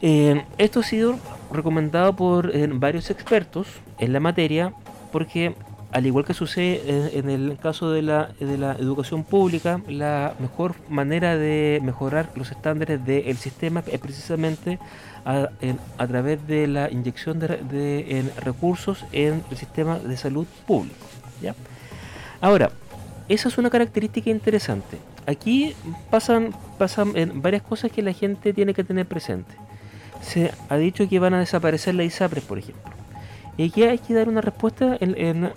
Eh, 0.00 0.42
esto 0.58 0.80
ha 0.80 0.82
sido 0.82 1.18
recomendado 1.52 2.14
por 2.14 2.50
eh, 2.54 2.68
varios 2.72 3.10
expertos 3.10 3.68
en 3.98 4.12
la 4.12 4.20
materia 4.20 4.72
porque 5.12 5.54
al 5.92 6.06
igual 6.06 6.24
que 6.24 6.32
sucede 6.32 7.18
en, 7.18 7.28
el 7.28 7.58
caso 7.58 7.90
de 7.90 8.00
la, 8.00 8.30
de 8.40 8.56
la, 8.56 8.72
educación 8.72 9.24
pública, 9.24 9.80
la 9.88 10.34
mejor 10.38 10.74
manera 10.88 11.36
de 11.36 11.80
mejorar 11.82 12.30
los 12.34 12.50
estándares 12.50 13.04
del 13.04 13.36
sistema 13.36 13.84
es 13.86 14.00
precisamente 14.00 14.78
a, 15.26 15.50
través 16.08 16.46
de 16.46 16.66
la 16.66 16.90
inyección 16.90 17.38
de, 17.38 18.32
recursos 18.38 19.04
en 19.12 19.44
el 19.50 19.56
sistema 19.58 19.98
de 19.98 20.16
salud 20.16 20.46
público. 20.66 21.06
¿ya? 21.42 21.54
Ahora, 22.40 22.70
esa 23.28 23.48
es 23.48 23.58
una 23.58 23.68
característica 23.68 24.30
interesante. 24.30 24.98
Aquí 25.26 25.74
pasan, 26.10 26.52
pasan 26.78 27.12
en 27.16 27.42
varias 27.42 27.62
cosas 27.62 27.92
que 27.92 28.00
la 28.00 28.14
gente 28.14 28.54
tiene 28.54 28.72
que 28.72 28.82
tener 28.82 29.06
presente. 29.06 29.54
Se 30.22 30.52
ha 30.70 30.76
dicho 30.76 31.06
que 31.06 31.18
van 31.18 31.34
a 31.34 31.40
desaparecer 31.40 31.94
las 31.94 32.06
ISAPRES, 32.06 32.44
por 32.44 32.58
ejemplo. 32.58 32.92
Y 33.58 33.68
aquí 33.68 33.82
hay 33.82 33.98
que 33.98 34.14
dar 34.14 34.30
una 34.30 34.40
respuesta 34.40 34.96
en 34.98 35.52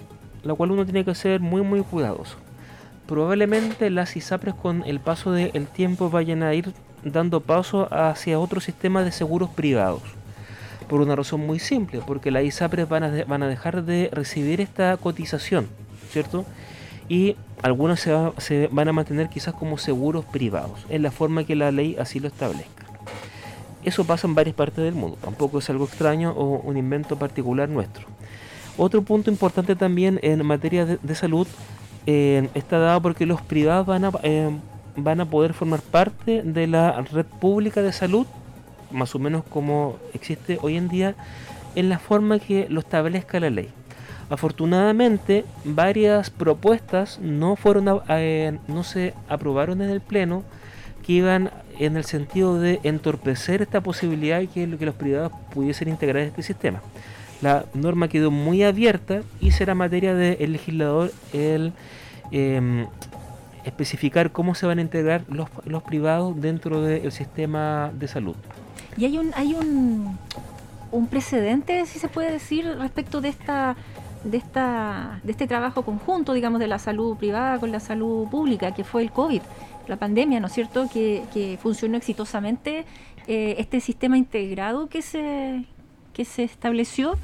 la 0.46 0.54
cual 0.54 0.72
uno 0.72 0.86
tiene 0.86 1.04
que 1.04 1.16
ser 1.16 1.42
muy 1.42 1.62
muy 1.62 1.82
cuidadoso. 1.82 2.38
Probablemente 3.08 3.90
las 3.90 4.16
ISAPRES 4.16 4.56
con 4.56 4.84
el 4.86 5.00
paso 5.00 5.32
del 5.32 5.68
tiempo 5.68 6.10
vayan 6.10 6.42
a 6.42 6.54
ir 6.54 6.74
dando 7.04 7.42
paso 7.42 7.88
hacia 7.92 8.40
otro 8.40 8.60
sistema 8.60 9.04
de 9.04 9.12
seguros 9.12 9.50
privados. 9.50 10.02
Por 10.88 11.02
una 11.02 11.16
razón 11.16 11.46
muy 11.46 11.60
simple, 11.60 12.02
porque 12.06 12.32
las 12.32 12.44
ISAPRES 12.44 12.88
van 12.88 13.04
a, 13.44 13.48
dejar 13.48 13.84
de 13.84 14.10
recibir 14.12 14.62
esta 14.62 14.98
cotización, 14.98 15.68
¿cierto? 16.10 16.46
Y 17.10 17.36
algunas 17.62 18.00
se, 18.00 18.12
se 18.38 18.70
van 18.72 18.88
a 18.88 18.94
mantener 18.94 19.30
quizás 19.30 19.54
como 19.54 19.78
seguros 19.78 20.25
privados, 20.25 20.86
en 20.90 21.02
la 21.02 21.12
forma 21.12 21.44
que 21.44 21.56
la 21.56 21.72
ley 21.72 21.96
así 22.00 22.20
lo 22.20 22.28
establezca. 22.28 22.86
Eso 23.84 24.04
pasa 24.06 24.28
en 24.28 24.34
varias 24.34 24.56
partes 24.56 24.84
del 24.84 24.96
mundo, 24.96 25.18
tampoco 25.22 25.60
es 25.60 25.70
algo 25.70 25.86
extraño 25.86 26.32
o 26.32 26.60
un 26.60 26.78
invento 26.78 27.18
particular 27.18 27.70
nuestro. 27.70 28.08
Otro 28.77 29.01
punto 29.03 29.32
importante 29.32 29.75
también 29.75 30.20
en 30.22 30.46
materia 30.46 30.86
de, 30.86 31.15
salud 31.15 31.48
eh, 32.05 32.50
está 32.55 32.77
dado 32.77 33.01
porque 33.01 33.25
los 33.25 33.41
privados 33.41 33.88
van 33.88 34.03
a, 34.03 34.12
eh, 34.24 34.51
van 34.98 35.22
a 35.22 35.25
poder 35.25 35.53
formar 35.53 35.82
parte 35.82 36.41
de 36.44 36.67
la 36.67 37.01
red 37.01 37.25
pública 37.25 37.82
de 37.82 37.94
salud, 37.94 38.27
más 38.91 39.15
o 39.15 39.20
menos 39.20 39.44
como 39.46 39.98
existe 40.13 40.60
hoy 40.62 40.75
en 40.75 40.89
día, 40.89 41.15
en 41.75 41.88
la 41.88 42.00
forma 42.00 42.39
que 42.39 42.67
lo 42.70 42.82
establezca 42.82 43.39
la 43.39 43.50
ley. 43.50 43.70
Afortunadamente, 44.29 45.46
varias 45.63 46.29
propuestas 46.29 47.20
no 47.20 47.55
fueron 47.55 48.01
eh, 48.10 48.58
no 48.67 48.84
se 48.84 49.13
aprobaron 49.29 49.82
en 49.82 49.89
el 49.89 50.01
pleno 50.01 50.44
que 51.05 51.13
iban 51.13 51.51
en 51.79 51.96
el 51.96 52.03
sentido 52.03 52.60
de 52.60 52.82
entorpecer 52.84 53.62
esta 53.62 53.79
posibilidad 53.79 54.39
de 54.39 54.48
que, 54.48 54.77
que 54.77 54.86
los 54.86 54.96
privados 54.96 55.32
pudiesen 55.53 55.88
integrar 55.88 56.24
este 56.24 56.41
sistema 56.41 56.82
la 57.42 57.65
norma 57.74 58.08
quedó 58.08 58.32
muy 58.32 58.63
abierta 58.63 59.22
y 59.39 59.51
será 59.51 59.75
materia 59.75 60.13
del 60.15 60.51
legislador 60.51 61.12
el 61.34 61.74
em, 62.32 62.88
especificar 63.65 64.32
cómo 64.32 64.56
se 64.56 64.65
van 64.65 64.80
a 64.80 64.82
integrar 64.82 65.24
los, 65.27 65.50
los 65.65 65.84
privados 65.84 66.39
dentro 66.39 66.82
del 66.82 67.12
sistema 67.12 67.92
de 67.94 68.08
salud. 68.08 68.36
Y 68.98 69.06
hay 69.06 69.18
un, 69.18 69.34
hay 69.36 69.54
un, 69.54 70.18
un 70.92 71.08
precedente, 71.08 71.86
si 71.86 72.00
se 72.00 72.08
puede 72.08 72.32
decir, 72.32 72.65
respecto 72.80 73.22
de 73.22 73.30
esta 73.30 73.75
de 74.24 74.38
esta 74.38 75.20
de 75.24 75.32
este 75.32 75.46
trabajo 75.46 75.84
conjunto, 75.84 76.34
digamos, 76.34 76.60
de 76.60 76.68
la 76.68 76.80
salud 76.80 77.15
privada 77.15 77.60
con 77.60 77.72
la 77.72 77.80
salud 77.80 78.27
pública, 78.27 78.74
que 78.74 78.84
fue 78.84 79.04
el 79.04 79.12
COVID, 79.12 79.42
la 79.88 79.98
pandemia, 79.98 80.39
¿no 80.39 80.48
es 80.48 80.54
cierto?, 80.54 80.88
que, 80.92 81.24
que 81.32 81.60
funcionó 81.62 81.96
exitosamente 81.96 82.86
eh, 83.27 83.56
este 83.60 83.80
sistema 83.80 84.18
integrado 84.18 84.88
que 84.88 85.04
se, 85.04 85.65
que 86.15 86.25
se 86.25 86.43
estableció 86.43 87.17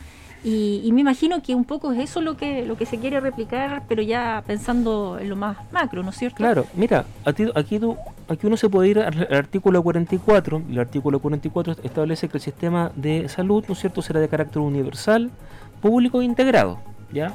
y, 0.43 0.89
me 0.91 1.01
imagino 1.01 1.43
que 1.43 1.53
un 1.53 1.65
poco 1.65 1.91
es 1.91 1.99
eso 1.99 2.19
lo 2.19 2.35
que 2.35 2.65
lo 2.65 2.75
que 2.75 2.87
se 2.87 2.97
quiere 2.97 3.19
replicar, 3.19 3.83
pero 3.87 4.01
ya 4.01 4.43
pensando 4.47 5.19
en 5.19 5.29
lo 5.29 5.35
más 5.35 5.57
macro, 5.71 6.01
¿no 6.01 6.09
es 6.09 6.17
cierto? 6.17 6.37
Claro, 6.37 6.65
mira, 6.73 7.05
aquí, 7.25 7.45
aquí, 7.53 7.79
aquí 8.27 8.47
uno 8.47 8.57
se 8.57 8.67
puede 8.67 8.89
ir 8.89 8.99
al 8.99 9.27
artículo 9.31 9.83
44, 9.83 10.63
el 10.67 10.79
artículo 10.79 11.19
44 11.19 11.75
establece 11.83 12.27
que 12.27 12.37
el 12.37 12.41
sistema 12.41 12.91
de 12.95 13.29
salud, 13.29 13.63
¿no 13.67 13.73
es 13.73 13.79
cierto?, 13.79 14.01
será 14.01 14.19
de 14.19 14.27
carácter 14.27 14.63
universal, 14.63 15.29
público 15.79 16.21
e 16.21 16.25
integrado, 16.25 16.79
¿ya? 17.13 17.33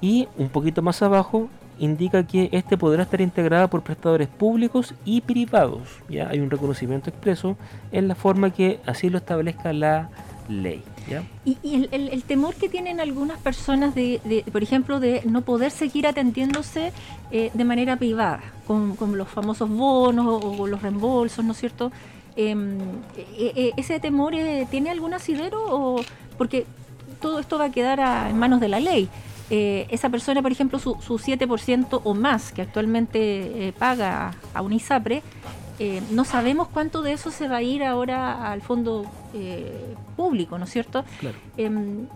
Y 0.00 0.28
un 0.38 0.48
poquito 0.48 0.82
más 0.82 1.02
abajo 1.02 1.48
indica 1.80 2.24
que 2.28 2.48
este 2.52 2.78
podrá 2.78 3.02
estar 3.02 3.20
integrado 3.20 3.68
por 3.68 3.82
prestadores 3.82 4.28
públicos 4.28 4.94
y 5.04 5.20
privados, 5.20 5.98
¿ya? 6.08 6.28
Hay 6.28 6.38
un 6.38 6.50
reconocimiento 6.50 7.10
expreso 7.10 7.56
en 7.90 8.06
la 8.06 8.14
forma 8.14 8.50
que 8.50 8.78
así 8.86 9.10
lo 9.10 9.18
establezca 9.18 9.72
la 9.72 10.10
ley. 10.48 10.82
Y, 11.44 11.88
el, 11.90 12.22
temor 12.24 12.54
que 12.54 12.68
tienen 12.68 13.00
algunas 13.00 13.38
personas, 13.38 13.94
de, 13.94 14.44
por 14.52 14.62
ejemplo, 14.62 15.00
de 15.00 15.22
no 15.24 15.42
poder 15.42 15.70
seguir 15.70 16.06
atendiéndose 16.06 16.92
eh, 17.30 17.50
de 17.52 17.64
manera 17.64 17.96
privada, 17.96 18.42
con, 18.66 18.96
los 19.16 19.28
famosos 19.28 19.68
bonos 19.68 20.42
o, 20.42 20.66
los 20.66 20.82
reembolsos, 20.82 21.44
¿no 21.44 21.52
es 21.52 21.58
cierto? 21.58 21.92
Em, 22.36 22.78
e, 23.16 23.52
e, 23.56 23.72
¿Ese 23.76 23.98
temor 24.00 24.34
eh, 24.34 24.66
tiene 24.70 24.90
algún 24.90 25.14
asidero? 25.14 25.62
O, 25.68 26.04
porque 26.36 26.66
todo 27.20 27.38
esto 27.38 27.58
va 27.58 27.66
a 27.66 27.70
quedar 27.70 28.28
en 28.30 28.38
manos 28.38 28.60
de 28.60 28.68
la 28.68 28.80
ley. 28.80 29.08
Eh, 29.48 29.86
esa 29.90 30.10
persona, 30.10 30.42
por 30.42 30.50
ejemplo, 30.50 30.78
su, 30.78 30.96
su 31.00 31.18
7% 31.18 32.00
o 32.02 32.14
más 32.14 32.52
que 32.52 32.62
actualmente 32.62 33.72
paga 33.78 34.34
a 34.52 34.62
un 34.62 34.72
ISAPRE, 34.72 35.22
eh, 35.78 36.02
no 36.10 36.24
sabemos 36.24 36.68
cuánto 36.68 37.02
de 37.02 37.12
eso 37.12 37.30
se 37.30 37.48
va 37.48 37.58
a 37.58 37.62
ir 37.62 37.84
ahora 37.84 38.50
al 38.50 38.62
fondo 38.62 39.04
eh, 39.34 39.94
público, 40.16 40.58
¿no 40.58 40.64
es 40.64 40.70
cierto? 40.70 41.04
Em, 41.56 42.06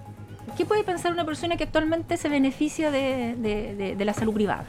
¿Qué 0.56 0.64
puede 0.64 0.82
pensar 0.82 1.12
una 1.12 1.24
persona 1.24 1.56
que 1.56 1.64
actualmente 1.64 2.16
se 2.16 2.28
beneficia 2.28 2.90
de, 2.90 3.96
la 3.98 4.14
salud 4.14 4.32
privada? 4.32 4.64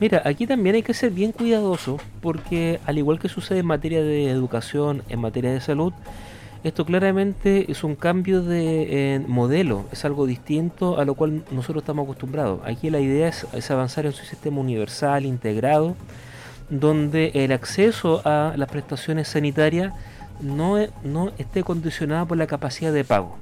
Mira, 0.00 0.22
aquí 0.24 0.46
también 0.46 0.74
hay 0.74 0.82
que 0.82 0.92
ser 0.92 1.12
bien 1.12 1.30
cuidadoso 1.30 1.98
porque 2.20 2.80
al 2.84 2.98
igual 2.98 3.20
que 3.20 3.28
sucede 3.28 3.60
en 3.60 3.66
materia 3.66 4.02
de 4.02 4.28
educación, 4.28 5.02
en 5.08 5.20
materia 5.20 5.52
de 5.52 5.60
salud, 5.60 5.92
esto 6.64 6.84
claramente 6.84 7.70
es 7.70 7.84
un 7.84 7.94
cambio 7.94 8.42
de 8.42 9.22
modelo, 9.28 9.84
es 9.92 10.04
algo 10.04 10.26
distinto 10.26 10.98
a 10.98 11.04
lo 11.04 11.14
cual 11.14 11.44
nosotros 11.52 11.82
estamos 11.82 12.04
acostumbrados. 12.04 12.60
Aquí 12.64 12.90
la 12.90 13.00
idea 13.00 13.28
es 13.28 13.70
avanzar 13.70 14.06
en 14.06 14.12
su 14.12 14.24
sistema 14.24 14.60
universal, 14.60 15.24
integrado, 15.24 15.94
donde 16.70 17.30
el 17.34 17.52
acceso 17.52 18.22
a 18.24 18.54
las 18.56 18.68
prestaciones 18.68 19.28
sanitarias 19.28 19.92
no, 20.40 20.76
no 21.02 21.32
esté 21.38 21.62
condicionado 21.62 22.26
por 22.26 22.38
la 22.38 22.46
capacidad 22.46 22.92
de 22.92 23.04
pago. 23.04 23.38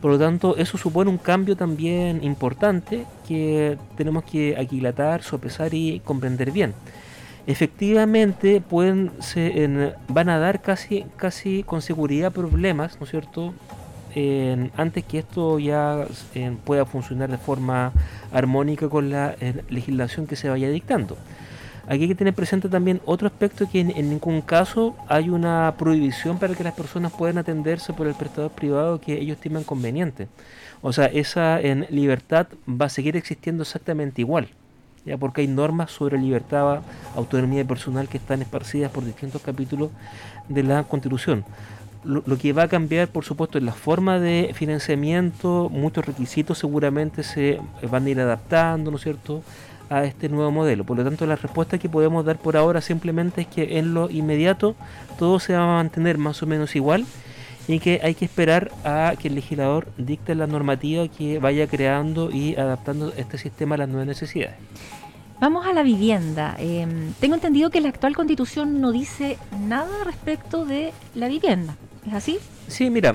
Por 0.00 0.12
lo 0.12 0.18
tanto, 0.18 0.56
eso 0.56 0.78
supone 0.78 1.10
un 1.10 1.18
cambio 1.18 1.56
también 1.56 2.24
importante 2.24 3.04
que 3.28 3.76
tenemos 3.96 4.24
que 4.24 4.56
aquilatar, 4.56 5.22
sopesar 5.22 5.74
y 5.74 6.00
comprender 6.00 6.52
bien. 6.52 6.72
Efectivamente, 7.46 8.62
pueden 8.62 9.10
se, 9.20 9.94
van 10.08 10.30
a 10.30 10.38
dar 10.38 10.62
casi, 10.62 11.04
casi 11.16 11.62
con 11.64 11.82
seguridad 11.82 12.32
problemas, 12.32 12.98
¿no 12.98 13.04
es 13.04 13.10
cierto? 13.10 13.54
antes 14.76 15.04
que 15.04 15.20
esto 15.20 15.60
ya 15.60 16.04
pueda 16.64 16.84
funcionar 16.84 17.30
de 17.30 17.38
forma 17.38 17.92
armónica 18.32 18.88
con 18.88 19.10
la 19.10 19.36
legislación 19.68 20.26
que 20.26 20.34
se 20.34 20.48
vaya 20.48 20.68
dictando. 20.68 21.16
Aquí 21.90 22.02
hay 22.02 22.08
que 22.08 22.14
tener 22.14 22.34
presente 22.34 22.68
también 22.68 23.00
otro 23.04 23.26
aspecto 23.26 23.68
que 23.68 23.80
en, 23.80 24.10
ningún 24.10 24.42
caso 24.42 24.94
hay 25.08 25.28
una 25.28 25.74
prohibición 25.76 26.38
para 26.38 26.54
que 26.54 26.62
las 26.62 26.74
personas 26.74 27.10
puedan 27.10 27.36
atenderse 27.36 27.92
por 27.92 28.06
el 28.06 28.14
prestador 28.14 28.52
privado 28.52 29.00
que 29.00 29.14
ellos 29.14 29.38
estiman 29.38 29.64
conveniente. 29.64 30.28
O 30.82 30.92
sea, 30.92 31.06
esa 31.06 31.60
en 31.60 31.88
libertad 31.90 32.46
va 32.68 32.86
a 32.86 32.90
seguir 32.90 33.16
existiendo 33.16 33.64
exactamente 33.64 34.20
igual, 34.20 34.46
ya 35.04 35.18
porque 35.18 35.40
hay 35.40 35.48
normas 35.48 35.90
sobre 35.90 36.16
libertad, 36.16 36.82
autonomía 37.16 37.64
personal 37.64 38.08
que 38.08 38.18
están 38.18 38.40
esparcidas 38.40 38.92
por 38.92 39.04
distintos 39.04 39.42
capítulos 39.42 39.90
de 40.48 40.62
la 40.62 40.84
Constitución. 40.84 41.44
lo, 42.04 42.38
que 42.38 42.52
va 42.52 42.62
a 42.62 42.68
cambiar, 42.68 43.08
por 43.08 43.24
supuesto, 43.24 43.58
es 43.58 43.64
la 43.64 43.72
forma 43.72 44.20
de 44.20 44.52
financiamiento, 44.54 45.68
muchos 45.68 46.06
requisitos 46.06 46.56
seguramente 46.56 47.24
se 47.24 47.60
van 47.90 48.06
a 48.06 48.10
ir 48.10 48.20
adaptando, 48.20 48.92
¿no 48.92 48.96
es 48.96 49.02
cierto?, 49.02 49.42
a 49.90 50.04
este 50.04 50.28
nuevo 50.28 50.50
modelo. 50.50 50.84
Por 50.84 50.96
lo 50.96 51.04
tanto, 51.04 51.26
la 51.26 51.36
respuesta 51.36 51.76
que 51.76 51.88
podemos 51.88 52.24
dar 52.24 52.38
por 52.38 52.56
ahora 52.56 52.80
simplemente 52.80 53.42
es 53.42 53.46
que 53.48 53.78
en 53.78 53.92
lo 53.92 54.08
inmediato 54.08 54.76
todo 55.18 55.38
se 55.40 55.52
va 55.52 55.64
a 55.64 55.82
mantener 55.82 56.16
más 56.16 56.42
o 56.42 56.46
menos 56.46 56.74
igual 56.76 57.04
y 57.68 57.80
que 57.80 58.00
hay 58.02 58.14
que 58.14 58.24
esperar 58.24 58.70
a 58.84 59.14
que 59.20 59.28
el 59.28 59.34
legislador 59.34 59.88
dicte 59.98 60.34
la 60.34 60.46
normativa 60.46 61.06
que 61.08 61.38
vaya 61.38 61.66
creando 61.66 62.30
y 62.30 62.56
adaptando 62.56 63.12
este 63.16 63.36
sistema 63.36 63.74
a 63.74 63.78
las 63.78 63.88
nuevas 63.88 64.06
necesidades. 64.06 64.56
Vamos 65.40 65.66
a 65.66 65.72
la 65.72 65.82
vivienda. 65.82 66.54
Em, 66.58 67.12
tengo 67.18 67.34
entendido 67.34 67.70
que 67.70 67.80
la 67.80 67.88
actual 67.88 68.14
constitución 68.14 68.80
no 68.80 68.92
dice 68.92 69.38
nada 69.66 70.04
respecto 70.04 70.64
de 70.66 70.92
la 71.14 71.28
vivienda. 71.28 71.76
¿Es 72.06 72.12
así? 72.12 72.38
Sí, 72.68 72.90
mira, 72.90 73.14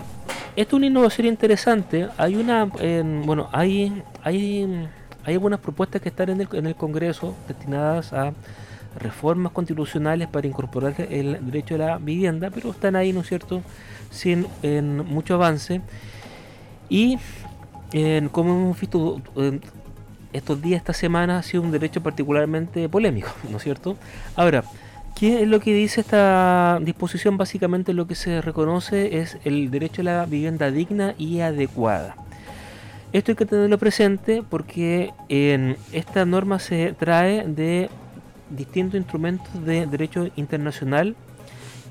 esto 0.55 0.75
es 0.75 0.77
una 0.77 0.87
innovación 0.87 1.27
interesante. 1.27 2.07
Hay 2.17 2.35
una, 2.35 2.65
bueno, 2.65 3.49
hay, 3.51 4.03
hay, 4.23 4.87
hay 5.25 5.33
algunas 5.33 5.59
propuestas 5.59 6.01
que 6.01 6.09
están 6.09 6.29
en 6.29 6.41
el, 6.41 6.47
en 6.53 6.67
el 6.67 6.75
Congreso 6.75 7.35
destinadas 7.47 8.13
a 8.13 8.33
reformas 8.97 9.51
constitucionales 9.51 10.27
para 10.27 10.47
incorporar 10.47 10.95
el 11.09 11.45
derecho 11.45 11.75
a 11.75 11.77
la 11.77 11.97
vivienda, 11.97 12.49
pero 12.49 12.71
están 12.71 12.95
ahí, 12.95 13.11
¿no 13.11 13.21
es 13.21 13.27
cierto?, 13.27 13.61
sin 14.09 14.47
mucho 15.05 15.35
avance. 15.35 15.81
Y 16.89 17.17
como 18.31 18.55
hemos 18.55 18.79
visto 18.79 19.21
estos 20.33 20.61
días, 20.61 20.79
esta 20.79 20.93
semana, 20.93 21.39
ha 21.39 21.43
sido 21.43 21.63
un 21.63 21.71
derecho 21.71 22.01
particularmente 22.01 22.89
polémico, 22.89 23.29
¿no 23.49 23.57
es 23.57 23.63
cierto? 23.63 23.97
Ahora, 24.35 24.63
¿qué 25.15 25.43
es 25.43 25.47
lo 25.47 25.59
que 25.59 25.73
dice 25.73 26.01
esta 26.01 26.79
disposición? 26.81 27.37
Básicamente 27.37 27.93
lo 27.93 28.07
que 28.07 28.15
se 28.15 28.41
reconoce 28.41 29.19
es 29.19 29.37
el 29.43 29.71
derecho 29.71 30.01
a 30.01 30.05
la 30.05 30.25
vivienda 30.25 30.71
digna 30.71 31.15
y 31.17 31.39
adecuada. 31.39 32.15
Esto 33.15 33.31
hay 33.31 33.37
que 33.37 33.45
tenerlo 33.45 33.77
presente 33.77 34.43
porque 34.49 35.13
en 35.29 35.77
esta 35.93 36.25
norma 36.25 36.59
se 36.59 36.91
trae 36.91 37.47
de 37.47 37.89
distintos 38.49 38.99
instrumentos 38.99 39.47
de 39.65 39.85
derecho 39.85 40.27
internacional 40.35 41.15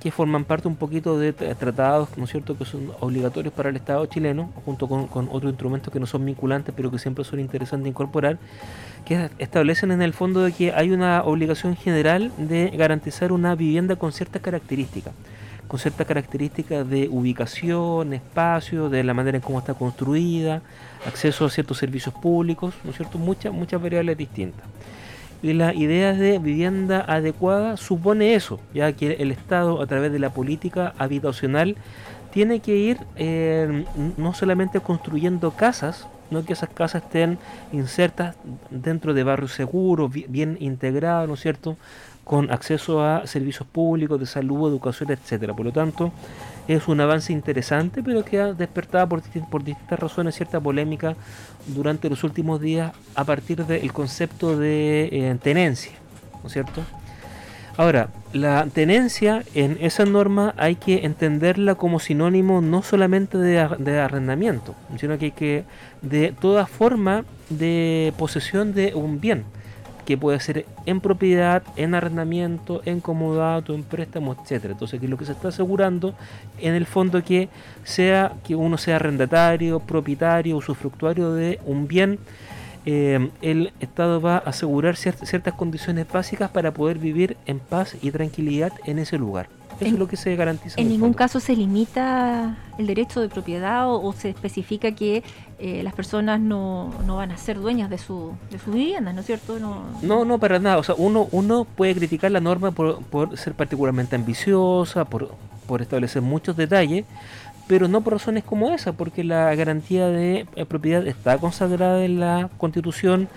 que 0.02 0.10
forman 0.10 0.44
parte 0.44 0.68
un 0.68 0.76
poquito 0.76 1.18
de 1.18 1.32
tratados, 1.32 2.10
¿no 2.18 2.24
es 2.24 2.30
cierto?, 2.30 2.58
que 2.58 2.66
son 2.66 2.90
obligatorios 3.00 3.54
para 3.54 3.70
el 3.70 3.76
Estado 3.76 4.04
chileno, 4.04 4.52
junto 4.66 4.86
con, 4.86 5.28
otros 5.30 5.50
instrumentos 5.50 5.90
que 5.90 5.98
no 5.98 6.04
son 6.04 6.26
vinculantes, 6.26 6.74
pero 6.76 6.90
que 6.90 6.98
siempre 6.98 7.24
son 7.24 7.40
interesantes 7.40 7.88
incorporar, 7.88 8.36
que 9.06 9.30
establecen 9.38 9.92
en 9.92 10.02
el 10.02 10.12
fondo 10.12 10.42
de 10.42 10.52
que 10.52 10.74
hay 10.74 10.90
una 10.90 11.24
obligación 11.24 11.74
general 11.74 12.32
de 12.36 12.68
garantizar 12.76 13.32
una 13.32 13.54
vivienda 13.54 13.96
con 13.96 14.12
ciertas 14.12 14.42
características 14.42 15.14
con 15.68 15.78
ciertas 15.80 16.06
características 16.06 16.88
de 16.88 17.08
ubicación, 17.10 18.12
espacio, 18.12 18.88
de 18.88 19.02
la 19.02 19.14
manera 19.14 19.38
en 19.38 19.42
cómo 19.42 19.58
está 19.58 19.74
construida, 19.74 20.62
acceso 21.06 21.44
a 21.46 21.50
ciertos 21.50 21.78
servicios 21.78 22.14
públicos, 22.14 22.74
¿no 22.84 22.92
cierto? 22.92 23.18
Muchas, 23.18 23.52
muchas 23.52 23.80
variables 23.80 24.16
distintas. 24.16 24.66
Y 25.42 25.52
la 25.52 25.74
idea 25.74 26.14
de 26.14 26.38
vivienda 26.38 27.04
adecuada 27.06 27.76
supone 27.76 28.34
eso, 28.34 28.60
ya 28.72 28.92
que 28.92 29.12
el 29.20 29.30
Estado 29.30 29.82
a 29.82 29.86
través 29.86 30.10
de 30.10 30.18
la 30.18 30.30
política 30.30 30.94
habitacional 30.96 31.76
tiene 32.34 32.58
que 32.58 32.74
ir 32.74 32.98
eh, 33.14 33.84
no 34.16 34.34
solamente 34.34 34.80
construyendo 34.80 35.52
casas, 35.52 36.08
no 36.32 36.44
que 36.44 36.54
esas 36.54 36.68
casas 36.68 37.04
estén 37.04 37.38
insertas 37.72 38.34
dentro 38.70 39.14
de 39.14 39.22
barrios 39.22 39.52
seguros, 39.52 40.10
bien 40.12 40.56
integrados, 40.58 41.28
¿no 41.28 41.34
es 41.34 41.40
cierto?, 41.40 41.76
con 42.24 42.50
acceso 42.50 43.04
a 43.04 43.24
servicios 43.28 43.68
públicos 43.68 44.18
de 44.18 44.26
salud, 44.26 44.68
educación, 44.68 45.12
etcétera. 45.12 45.54
Por 45.54 45.66
lo 45.66 45.72
tanto, 45.72 46.10
es 46.66 46.88
un 46.88 47.00
avance 47.00 47.32
interesante, 47.32 48.02
pero 48.02 48.24
que 48.24 48.40
ha 48.40 48.52
despertado 48.52 49.08
por, 49.08 49.62
distintas 49.62 50.00
razones 50.00 50.34
cierta 50.34 50.58
polémica 50.58 51.14
durante 51.68 52.10
los 52.10 52.24
últimos 52.24 52.60
días 52.60 52.92
a 53.14 53.22
partir 53.22 53.64
del 53.64 53.92
concepto 53.92 54.58
de 54.58 55.08
eh, 55.12 55.38
tenencia, 55.40 55.92
¿no 56.42 56.48
es 56.48 56.52
cierto? 56.52 56.82
Ahora, 57.76 58.08
la 58.32 58.66
tenencia 58.72 59.42
en 59.54 59.78
esa 59.80 60.04
norma 60.04 60.54
hay 60.56 60.76
que 60.76 61.04
entenderla 61.04 61.74
como 61.74 61.98
sinónimo 61.98 62.60
no 62.60 62.82
solamente 62.82 63.36
de, 63.36 63.58
arrendamiento, 63.98 64.74
sino 64.96 65.18
que, 65.18 65.32
que 65.32 65.64
de 66.00 66.32
toda 66.32 66.66
forma 66.66 67.24
de 67.50 68.12
posesión 68.16 68.74
de 68.74 68.94
un 68.94 69.20
bien 69.20 69.44
que 70.04 70.18
puede 70.18 70.38
ser 70.40 70.66
en 70.86 71.00
propiedad, 71.00 71.62
en 71.76 71.94
arrendamiento, 71.94 72.82
en 72.84 73.00
comodato, 73.00 73.74
en 73.74 73.82
préstamo, 73.82 74.36
etcétera. 74.40 74.72
Entonces, 74.72 75.00
que 75.00 75.08
lo 75.08 75.16
que 75.16 75.24
se 75.24 75.32
está 75.32 75.48
asegurando 75.48 76.14
en 76.60 76.74
el 76.74 76.86
fondo 76.86 77.22
que 77.24 77.48
sea 77.84 78.32
que 78.44 78.54
uno 78.54 78.78
sea 78.78 78.96
arrendatario, 78.96 79.80
propietario, 79.80 80.56
usufructuario 80.56 81.32
de 81.32 81.58
un 81.64 81.88
bien, 81.88 82.18
eh, 82.86 83.30
el 83.40 83.72
Estado 83.80 84.20
va 84.20 84.36
a 84.36 84.50
asegurar 84.50 84.96
ciertas 84.96 85.54
condiciones 85.54 86.06
básicas 86.10 86.50
para 86.50 86.72
poder 86.74 86.98
vivir 86.98 87.36
en 87.46 87.58
paz 87.58 87.96
y 88.02 88.10
tranquilidad 88.10 88.72
en 88.84 88.98
ese 88.98 89.18
lugar. 89.18 89.48
Eso 89.80 89.86
es 89.86 89.98
lo 89.98 90.06
que 90.06 90.16
se 90.16 90.36
garantiza. 90.36 90.80
En, 90.80 90.88
ningún 90.88 91.14
caso 91.14 91.40
se 91.40 91.56
limita 91.56 92.56
el 92.78 92.86
derecho 92.86 93.20
de 93.20 93.28
propiedad 93.28 93.92
o, 93.92 94.12
se 94.12 94.30
especifica 94.30 94.92
que 94.92 95.24
eh, 95.58 95.82
las 95.82 95.94
personas 95.94 96.40
no, 96.40 96.94
no, 97.06 97.16
van 97.16 97.32
a 97.32 97.36
ser 97.36 97.58
dueñas 97.58 97.90
de 97.90 97.98
su, 97.98 98.32
de 98.50 98.58
su 98.58 98.70
vivienda, 98.70 99.12
¿no 99.12 99.20
es 99.20 99.26
cierto? 99.26 99.58
No, 99.58 99.84
no, 100.02 100.24
no, 100.24 100.38
para 100.38 100.58
nada. 100.58 100.78
O 100.78 100.82
sea, 100.82 100.94
uno, 100.96 101.28
uno 101.32 101.64
puede 101.64 101.94
criticar 101.94 102.30
la 102.30 102.40
norma 102.40 102.70
por, 102.70 103.02
por 103.02 103.36
ser 103.36 103.54
particularmente 103.54 104.14
ambiciosa, 104.14 105.04
por, 105.04 105.34
por 105.66 105.82
establecer 105.82 106.22
muchos 106.22 106.56
detalles, 106.56 107.04
pero 107.66 107.88
no 107.88 108.02
por 108.02 108.14
razones 108.14 108.44
como 108.44 108.70
esa, 108.70 108.92
porque 108.92 109.24
la 109.24 109.54
garantía 109.54 110.08
de 110.08 110.46
eh, 110.54 110.64
propiedad 110.66 111.06
está 111.06 111.38
consagrada 111.38 112.04
en 112.04 112.20
la 112.20 112.50
Constitución 112.58 113.28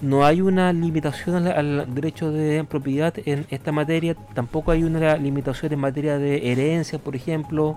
no 0.00 0.24
hay 0.24 0.40
una 0.40 0.72
limitación 0.72 1.48
al, 1.48 1.92
derecho 1.92 2.30
de 2.30 2.64
propiedad 2.64 3.12
en 3.24 3.46
esta 3.50 3.72
materia, 3.72 4.14
tampoco 4.34 4.70
hay 4.70 4.84
una 4.84 5.16
limitación 5.16 5.72
en 5.72 5.80
materia 5.80 6.18
de 6.18 6.52
herencia, 6.52 6.98
por 6.98 7.16
ejemplo. 7.16 7.76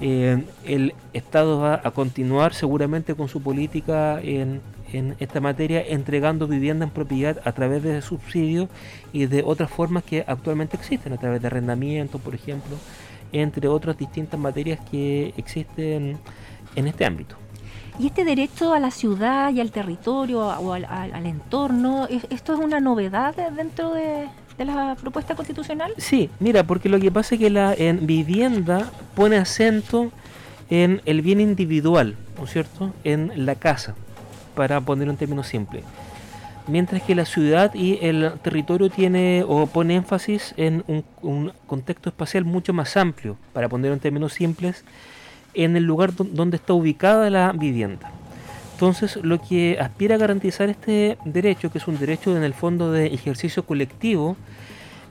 Eh, 0.00 0.42
el 0.64 0.92
Estado 1.12 1.60
va 1.60 1.80
a 1.84 1.92
continuar 1.92 2.52
seguramente 2.52 3.14
con 3.14 3.28
su 3.28 3.40
política 3.40 4.20
en, 4.20 4.60
en 4.92 5.14
esta 5.20 5.40
materia, 5.40 5.84
entregando 5.86 6.48
vivienda 6.48 6.84
en 6.84 6.90
propiedad 6.90 7.40
a 7.44 7.52
través 7.52 7.84
de 7.84 8.02
subsidios 8.02 8.68
y 9.12 9.26
de 9.26 9.44
otras 9.46 9.70
formas 9.70 10.02
que 10.02 10.24
actualmente 10.26 10.76
existen, 10.76 11.12
a 11.12 11.16
través 11.16 11.40
de 11.40 11.46
arrendamiento, 11.46 12.18
por 12.18 12.34
ejemplo, 12.34 12.76
entre 13.34 13.68
otras 13.68 13.98
distintas 13.98 14.38
materias 14.38 14.78
que 14.90 15.34
existen 15.36 16.18
en 16.76 16.86
este 16.86 17.04
ámbito. 17.04 17.36
Y 17.98 18.06
este 18.06 18.24
derecho 18.24 18.72
a 18.72 18.80
la 18.80 18.90
ciudad 18.90 19.52
y 19.52 19.60
al 19.60 19.70
territorio 19.70 20.40
o 20.40 20.72
al, 20.72 21.26
entorno, 21.26 22.08
¿esto 22.30 22.54
es 22.54 22.58
una 22.58 22.80
novedad 22.80 23.34
dentro 23.52 23.92
de, 23.92 24.28
la 24.58 24.96
propuesta 25.00 25.34
constitucional? 25.34 25.92
Sí, 25.98 26.30
mira, 26.40 26.64
porque 26.64 26.88
lo 26.88 26.98
que 26.98 27.10
pasa 27.10 27.34
es 27.34 27.40
que 27.40 27.50
la 27.50 27.74
en 27.74 28.06
vivienda 28.06 28.90
pone 29.14 29.36
acento 29.36 30.10
en 30.70 31.02
el 31.04 31.22
bien 31.22 31.40
individual, 31.40 32.16
¿no 32.36 32.44
es 32.44 32.52
cierto? 32.52 32.92
En 33.04 33.46
la 33.46 33.54
casa, 33.54 33.94
para 34.56 34.80
poner 34.80 35.08
un 35.08 35.16
término 35.16 35.44
simple. 35.44 35.84
Mientras 36.66 37.02
que 37.02 37.14
la 37.14 37.26
ciudad 37.26 37.74
y 37.74 37.98
el 38.00 38.32
territorio 38.42 38.88
tiene 38.88 39.44
o 39.46 39.66
pone 39.66 39.96
énfasis 39.96 40.54
en 40.56 40.82
un, 41.20 41.52
contexto 41.66 42.08
espacial 42.08 42.46
mucho 42.46 42.72
más 42.72 42.96
amplio, 42.96 43.36
para 43.52 43.68
poner 43.68 43.92
en 43.92 44.00
términos 44.00 44.32
simples, 44.32 44.84
en 45.52 45.76
el 45.76 45.84
lugar 45.84 46.12
donde 46.14 46.56
está 46.56 46.72
ubicada 46.72 47.28
la 47.28 47.52
vivienda. 47.52 48.10
Entonces, 48.72 49.16
lo 49.22 49.40
que 49.40 49.76
aspira 49.78 50.14
a 50.14 50.18
garantizar 50.18 50.70
este 50.70 51.18
derecho, 51.26 51.70
que 51.70 51.78
es 51.78 51.86
un 51.86 51.98
derecho 51.98 52.34
en 52.36 52.42
el 52.42 52.54
fondo 52.54 52.90
de 52.90 53.06
ejercicio 53.06 53.64
colectivo, 53.64 54.36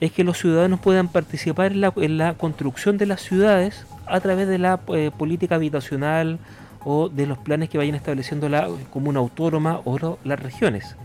es 0.00 0.10
que 0.10 0.24
los 0.24 0.38
ciudadanos 0.38 0.80
puedan 0.80 1.08
participar 1.08 1.72
en 1.72 2.18
la, 2.18 2.34
construcción 2.34 2.98
de 2.98 3.06
las 3.06 3.22
ciudades 3.22 3.86
a 4.06 4.20
través 4.20 4.48
de 4.48 4.58
la 4.58 4.80
eh, 4.88 5.12
política 5.16 5.54
habitacional 5.54 6.38
o 6.84 7.08
de 7.08 7.26
los 7.26 7.38
planes 7.38 7.70
que 7.70 7.78
vayan 7.78 7.94
estableciendo 7.94 8.48
la 8.48 8.68
comuna 8.92 9.20
autónoma 9.20 9.80
o 9.84 10.18
las 10.24 10.40
regiones. 10.40 10.96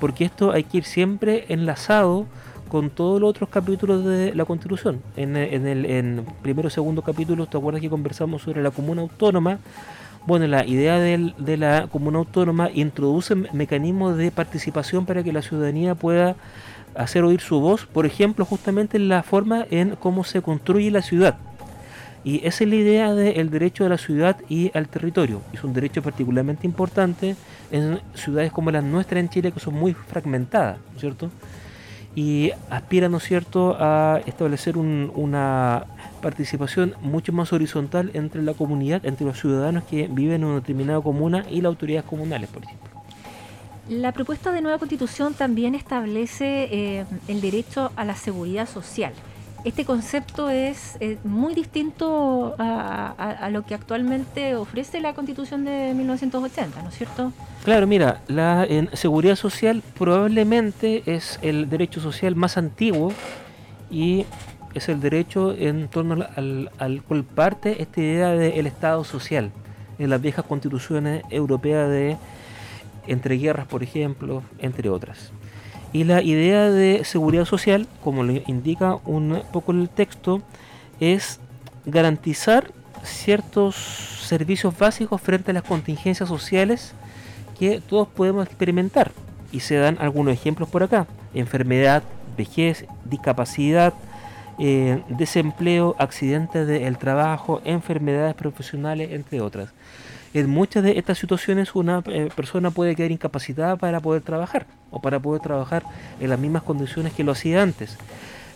Porque 0.00 0.24
esto 0.24 0.52
hay 0.52 0.64
que 0.64 0.78
ir 0.78 0.84
siempre 0.84 1.46
enlazado 1.48 2.26
con 2.68 2.90
todos 2.90 3.20
los 3.20 3.30
otros 3.30 3.48
capítulos 3.48 4.04
de 4.04 4.34
la 4.34 4.44
Constitución. 4.44 5.00
En, 5.16 5.36
el 5.36 6.22
primero 6.42 6.68
y 6.68 6.70
segundo 6.70 7.02
capítulo, 7.02 7.46
¿te 7.46 7.56
acuerdas 7.56 7.80
que 7.80 7.90
conversamos 7.90 8.42
sobre 8.42 8.62
la 8.62 8.70
comuna 8.70 9.02
autónoma? 9.02 9.58
Bueno, 10.26 10.46
la 10.48 10.66
idea 10.66 10.98
de 10.98 11.56
la 11.56 11.86
comuna 11.90 12.18
autónoma 12.18 12.70
introduce 12.74 13.34
mecanismos 13.34 14.16
de 14.16 14.30
participación 14.32 15.06
para 15.06 15.22
que 15.22 15.32
la 15.32 15.42
ciudadanía 15.42 15.94
pueda 15.94 16.34
hacer 16.96 17.22
oír 17.24 17.40
su 17.40 17.60
voz, 17.60 17.86
por 17.86 18.06
ejemplo, 18.06 18.44
justamente 18.44 18.96
en 18.96 19.08
la 19.08 19.22
forma 19.22 19.66
en 19.70 19.96
cómo 19.96 20.24
se 20.24 20.42
construye 20.42 20.90
la 20.90 21.02
ciudad. 21.02 21.36
Y 22.26 22.44
esa 22.44 22.64
es 22.64 22.70
la 22.70 22.76
idea 22.76 23.14
del 23.14 23.50
derecho 23.50 23.86
a 23.86 23.88
la 23.88 23.98
ciudad 23.98 24.36
y 24.48 24.76
al 24.76 24.88
territorio. 24.88 25.42
Es 25.52 25.62
un 25.62 25.72
derecho 25.72 26.02
particularmente 26.02 26.66
importante 26.66 27.36
en 27.70 28.00
ciudades 28.14 28.50
como 28.50 28.72
las 28.72 28.82
nuestras 28.82 29.20
en 29.20 29.28
Chile, 29.28 29.52
que 29.52 29.60
son 29.60 29.74
muy 29.74 29.94
fragmentadas, 29.94 30.78
¿cierto? 30.98 31.30
y 32.16 32.50
aspira, 32.70 33.08
¿no 33.10 33.18
es 33.18 33.24
cierto?, 33.24 33.76
a 33.78 34.22
establecer 34.26 34.78
una 34.78 35.84
participación 36.22 36.94
mucho 37.02 37.30
más 37.32 37.52
horizontal 37.52 38.10
entre 38.14 38.42
la 38.42 38.54
comunidad, 38.54 39.04
entre 39.04 39.26
los 39.26 39.38
ciudadanos 39.38 39.84
que 39.84 40.08
viven 40.08 40.36
en 40.36 40.44
una 40.44 40.54
determinada 40.56 41.00
comuna 41.02 41.44
y 41.48 41.60
las 41.60 41.66
autoridades 41.66 42.08
comunales, 42.08 42.48
por 42.48 42.64
ejemplo. 42.64 42.90
La 43.90 44.12
propuesta 44.12 44.50
de 44.50 44.62
nueva 44.62 44.78
constitución 44.78 45.34
también 45.34 45.74
establece 45.74 46.68
eh, 46.72 47.04
el 47.28 47.40
derecho 47.42 47.92
a 47.96 48.04
la 48.06 48.16
seguridad 48.16 48.66
social. 48.66 49.12
Este 49.66 49.84
concepto 49.84 50.48
es 50.48 50.96
muy 51.24 51.52
distinto 51.52 52.54
a, 52.56 53.48
lo 53.50 53.66
que 53.66 53.74
actualmente 53.74 54.54
ofrece 54.54 55.00
la 55.00 55.12
constitución 55.12 55.64
de 55.64 55.92
1980, 55.92 56.82
¿no 56.82 56.88
es 56.88 56.94
cierto? 56.94 57.32
Claro, 57.64 57.88
mira, 57.88 58.22
la 58.28 58.64
seguridad 58.92 59.34
social 59.34 59.82
probablemente 59.98 61.02
es 61.06 61.40
el 61.42 61.68
derecho 61.68 62.00
social 62.00 62.36
más 62.36 62.56
antiguo 62.56 63.12
y 63.90 64.24
es 64.72 64.88
el 64.88 65.00
derecho 65.00 65.52
en 65.52 65.88
torno 65.88 66.24
al, 66.36 66.70
al 66.78 67.02
cual 67.02 67.24
parte 67.24 67.82
esta 67.82 68.00
idea 68.00 68.28
del 68.30 68.68
Estado 68.68 69.02
social 69.02 69.50
en 69.98 70.10
las 70.10 70.20
viejas 70.20 70.44
constituciones 70.44 71.24
europeas 71.28 71.90
de 71.90 72.16
entre 73.08 73.36
guerras, 73.36 73.66
por 73.66 73.82
ejemplo, 73.82 74.44
entre 74.60 74.90
otras. 74.90 75.32
Y 75.96 76.04
la 76.04 76.20
idea 76.20 76.70
de 76.70 77.04
seguridad 77.06 77.46
social, 77.46 77.86
como 78.04 78.22
lo 78.22 78.34
indica 78.46 78.98
un 79.06 79.42
poco 79.50 79.72
el 79.72 79.88
texto, 79.88 80.42
es 81.00 81.40
garantizar 81.86 82.70
ciertos 83.02 83.76
servicios 83.76 84.76
básicos 84.76 85.22
frente 85.22 85.52
a 85.52 85.54
las 85.54 85.62
contingencias 85.62 86.28
sociales 86.28 86.92
que 87.58 87.80
todos 87.80 88.08
podemos 88.08 88.46
experimentar. 88.46 89.10
Y 89.52 89.60
se 89.60 89.76
dan 89.76 89.96
algunos 89.98 90.34
ejemplos 90.34 90.68
por 90.68 90.82
acá. 90.82 91.06
Enfermedad, 91.32 92.02
vejez, 92.36 92.84
discapacidad, 93.06 93.94
eh, 94.58 95.02
desempleo, 95.08 95.96
accidentes 95.98 96.66
del 96.66 96.98
trabajo, 96.98 97.62
enfermedades 97.64 98.34
profesionales, 98.34 99.12
entre 99.12 99.40
otras. 99.40 99.70
En 100.36 100.50
muchas 100.50 100.82
de 100.82 100.98
estas 100.98 101.16
situaciones 101.16 101.74
una 101.74 102.02
eh, 102.08 102.28
persona 102.36 102.70
puede 102.70 102.94
quedar 102.94 103.10
incapacitada 103.10 103.76
para 103.76 104.00
poder 104.00 104.20
trabajar 104.20 104.66
o 104.90 105.00
para 105.00 105.18
poder 105.18 105.40
trabajar 105.40 105.82
en 106.20 106.28
las 106.28 106.38
mismas 106.38 106.62
condiciones 106.62 107.14
que 107.14 107.24
lo 107.24 107.32
hacía 107.32 107.62
antes. 107.62 107.96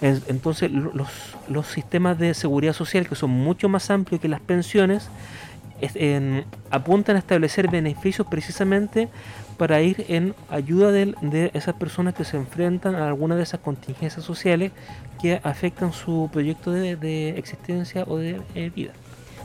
Entonces 0.02 0.70
los, 0.70 1.08
los 1.48 1.66
sistemas 1.66 2.18
de 2.18 2.34
seguridad 2.34 2.74
social, 2.74 3.08
que 3.08 3.14
son 3.14 3.30
mucho 3.30 3.70
más 3.70 3.90
amplios 3.90 4.20
que 4.20 4.28
las 4.28 4.40
pensiones, 4.40 5.10
apuntan 6.70 7.16
a 7.16 7.18
establecer 7.18 7.70
beneficios 7.70 8.26
precisamente 8.30 9.08
para 9.56 9.80
ir 9.80 10.04
en 10.08 10.34
ayuda 10.50 10.92
de, 10.92 11.50
esas 11.54 11.74
personas 11.76 12.12
que 12.12 12.24
se 12.24 12.36
enfrentan 12.36 12.94
a 12.94 13.08
alguna 13.08 13.36
de 13.36 13.42
esas 13.42 13.60
contingencias 13.60 14.22
sociales 14.22 14.72
que 15.20 15.40
afectan 15.42 15.94
su 15.94 16.28
proyecto 16.30 16.72
de, 16.72 17.30
existencia 17.38 18.04
o 18.06 18.18
de 18.18 18.38
eh, 18.54 18.70
vida. 18.74 18.92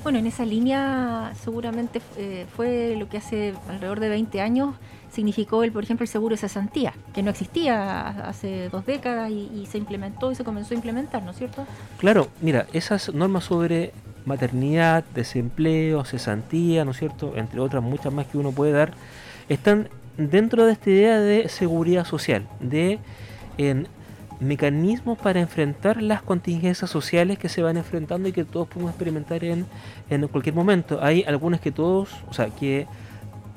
Bueno, 0.05 0.19
en 0.19 0.27
esa 0.27 0.45
línea 0.45 1.33
seguramente 1.43 1.99
eh, 2.15 2.45
fue 2.55 2.95
lo 2.95 3.09
que 3.09 3.17
hace 3.17 3.55
alrededor 3.67 3.99
de 3.99 4.09
20 4.09 4.39
años 4.39 4.75
significó, 5.11 5.63
el, 5.63 5.71
por 5.71 5.83
ejemplo, 5.83 6.03
el 6.03 6.07
seguro 6.07 6.35
de 6.35 6.37
cesantía, 6.37 6.93
que 7.15 7.23
no 7.23 7.31
existía 7.31 8.09
hace 8.09 8.69
dos 8.69 8.85
décadas 8.85 9.31
y, 9.31 9.65
se 9.65 9.79
implementó 9.79 10.31
y 10.31 10.35
se 10.35 10.43
comenzó 10.43 10.75
a 10.75 10.77
implementar, 10.77 11.23
¿no 11.23 11.31
es 11.31 11.37
cierto? 11.37 11.65
Claro, 11.97 12.27
mira, 12.39 12.67
esas 12.71 13.15
normas 13.15 13.45
sobre 13.45 13.93
maternidad, 14.25 15.03
desempleo, 15.15 16.05
cesantía, 16.05 16.85
¿no 16.85 16.91
es 16.91 16.97
cierto?, 16.97 17.33
entre 17.35 17.59
otras 17.59 17.81
muchas 17.81 18.13
más 18.13 18.27
que 18.27 18.37
uno 18.37 18.51
puede 18.51 18.73
dar, 18.73 18.93
están 19.49 19.89
dentro 20.17 20.67
de 20.67 20.73
esta 20.73 20.91
idea 20.91 21.19
de 21.19 21.49
seguridad 21.49 22.05
social, 22.05 22.47
de 22.59 22.99
en 23.57 23.87
mecanismos 24.39 25.17
para 25.17 25.39
enfrentar 25.39 26.01
las 26.01 26.21
contingencias 26.21 26.89
sociales 26.89 27.37
que 27.37 27.49
se 27.49 27.61
van 27.61 27.77
enfrentando 27.77 28.27
y 28.27 28.31
que 28.31 28.43
todos 28.43 28.67
podemos 28.67 28.91
experimentar 28.91 29.43
en, 29.43 29.65
en 30.09 30.27
cualquier 30.27 30.55
momento. 30.55 30.99
Hay 31.01 31.23
algunas 31.23 31.61
que 31.61 31.71
todos, 31.71 32.09
o 32.27 32.33
sea, 32.33 32.47
que 32.47 32.87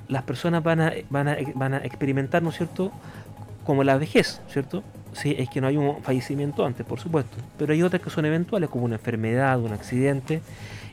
las 0.08 0.22
personas 0.22 0.62
van 0.62 0.80
a, 0.80 0.92
van 1.10 1.28
a, 1.28 1.36
van 1.54 1.74
a 1.74 1.78
experimentar, 1.78 2.42
¿no 2.42 2.50
es 2.50 2.56
cierto?, 2.56 2.92
como 3.64 3.84
la 3.84 3.98
vejez, 3.98 4.40
¿cierto? 4.48 4.82
Sí, 5.12 5.34
es 5.38 5.50
que 5.50 5.60
no 5.60 5.66
hay 5.66 5.76
un 5.76 6.02
fallecimiento 6.02 6.64
antes, 6.64 6.86
por 6.86 7.00
supuesto, 7.00 7.36
pero 7.58 7.72
hay 7.72 7.82
otras 7.82 8.00
que 8.00 8.08
son 8.08 8.24
eventuales, 8.24 8.70
como 8.70 8.86
una 8.86 8.94
enfermedad, 8.94 9.60
un 9.60 9.72
accidente, 9.72 10.40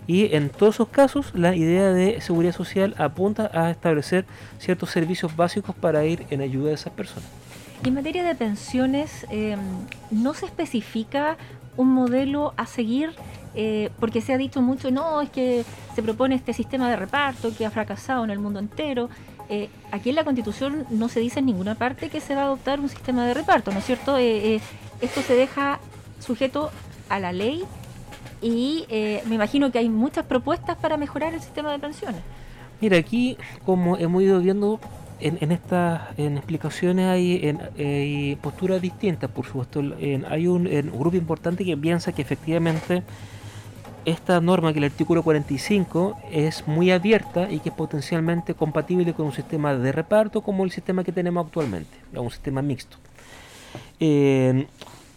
y 0.07 0.35
en 0.35 0.49
todos 0.49 0.75
esos 0.75 0.89
casos 0.89 1.31
la 1.33 1.55
idea 1.55 1.91
de 1.91 2.19
seguridad 2.21 2.53
social 2.53 2.93
apunta 2.97 3.49
a 3.53 3.71
establecer 3.71 4.25
ciertos 4.59 4.89
servicios 4.89 5.35
básicos 5.35 5.73
para 5.75 6.05
ir 6.05 6.25
en 6.29 6.41
ayuda 6.41 6.69
de 6.69 6.75
esas 6.75 6.93
personas. 6.93 7.29
Y 7.85 7.89
en 7.89 7.93
materia 7.93 8.23
de 8.23 8.33
pensiones, 8.33 9.27
em, 9.29 9.59
¿no 10.09 10.33
se 10.33 10.47
especifica 10.47 11.37
un 11.77 11.93
modelo 11.93 12.55
a 12.57 12.65
seguir? 12.65 13.11
Eh, 13.53 13.91
porque 13.99 14.21
se 14.21 14.33
ha 14.33 14.39
dicho 14.39 14.59
mucho, 14.59 14.89
no, 14.89 15.21
es 15.21 15.29
que 15.29 15.63
se 15.93 16.01
propone 16.01 16.33
este 16.33 16.51
sistema 16.51 16.89
de 16.89 16.95
reparto 16.95 17.55
que 17.55 17.63
ha 17.63 17.69
fracasado 17.69 18.23
en 18.23 18.31
el 18.31 18.39
mundo 18.39 18.57
entero. 18.57 19.11
Eh, 19.49 19.69
aquí 19.91 20.09
en 20.09 20.15
la 20.15 20.23
Constitución 20.23 20.87
no 20.89 21.09
se 21.09 21.19
dice 21.19 21.41
en 21.41 21.45
ninguna 21.45 21.75
parte 21.75 22.09
que 22.09 22.21
se 22.21 22.33
va 22.33 22.41
a 22.41 22.45
adoptar 22.45 22.79
un 22.79 22.89
sistema 22.89 23.23
de 23.27 23.35
reparto, 23.35 23.71
¿no 23.71 23.77
es 23.77 23.85
cierto? 23.85 24.17
Eh, 24.17 24.59
esto 24.99 25.21
se 25.21 25.35
deja 25.35 25.79
sujeto 26.19 26.71
a 27.07 27.19
la 27.19 27.33
ley 27.33 27.65
y 28.41 28.85
me 29.27 29.35
imagino 29.35 29.71
que 29.71 29.77
hay 29.77 29.89
muchas 29.89 30.25
propuestas 30.25 30.75
para 30.75 30.97
mejorar 30.97 31.35
el 31.35 31.41
sistema 31.41 31.71
de 31.71 31.77
pensiones. 31.77 32.21
Mira, 32.81 32.97
aquí 32.97 33.37
como 33.63 33.95
hemos 33.97 34.23
ido 34.23 34.39
viendo 34.39 34.79
en, 35.19 35.51
estas 35.51 36.17
explicaciones 36.17 37.07
hay, 37.07 38.37
posturas 38.41 38.81
distintas, 38.81 39.29
por 39.29 39.45
supuesto. 39.45 39.81
hay 40.29 40.47
un, 40.47 40.65
grupo 40.97 41.15
importante 41.15 41.63
que 41.63 41.77
piensa 41.77 42.11
que 42.11 42.21
efectivamente 42.21 43.03
esta 44.05 44.39
norma, 44.39 44.71
que 44.71 44.79
el 44.79 44.85
artículo 44.85 45.23
45, 45.23 46.17
es 46.31 46.67
muy 46.67 46.91
abierta 46.91 47.49
y 47.49 47.59
que 47.59 47.69
es 47.69 47.75
potencialmente 47.75 48.53
compatible 48.53 49.13
con 49.13 49.27
un 49.27 49.33
sistema 49.33 49.75
de 49.75 49.91
reparto 49.91 50.41
como 50.41 50.63
el 50.63 50.71
sistema 50.71 51.03
que 51.03 51.11
tenemos 51.11 51.45
actualmente, 51.45 51.97
un 52.13 52.29
sistema 52.29 52.61
mixto. 52.61 52.97
Eh, 53.99 54.67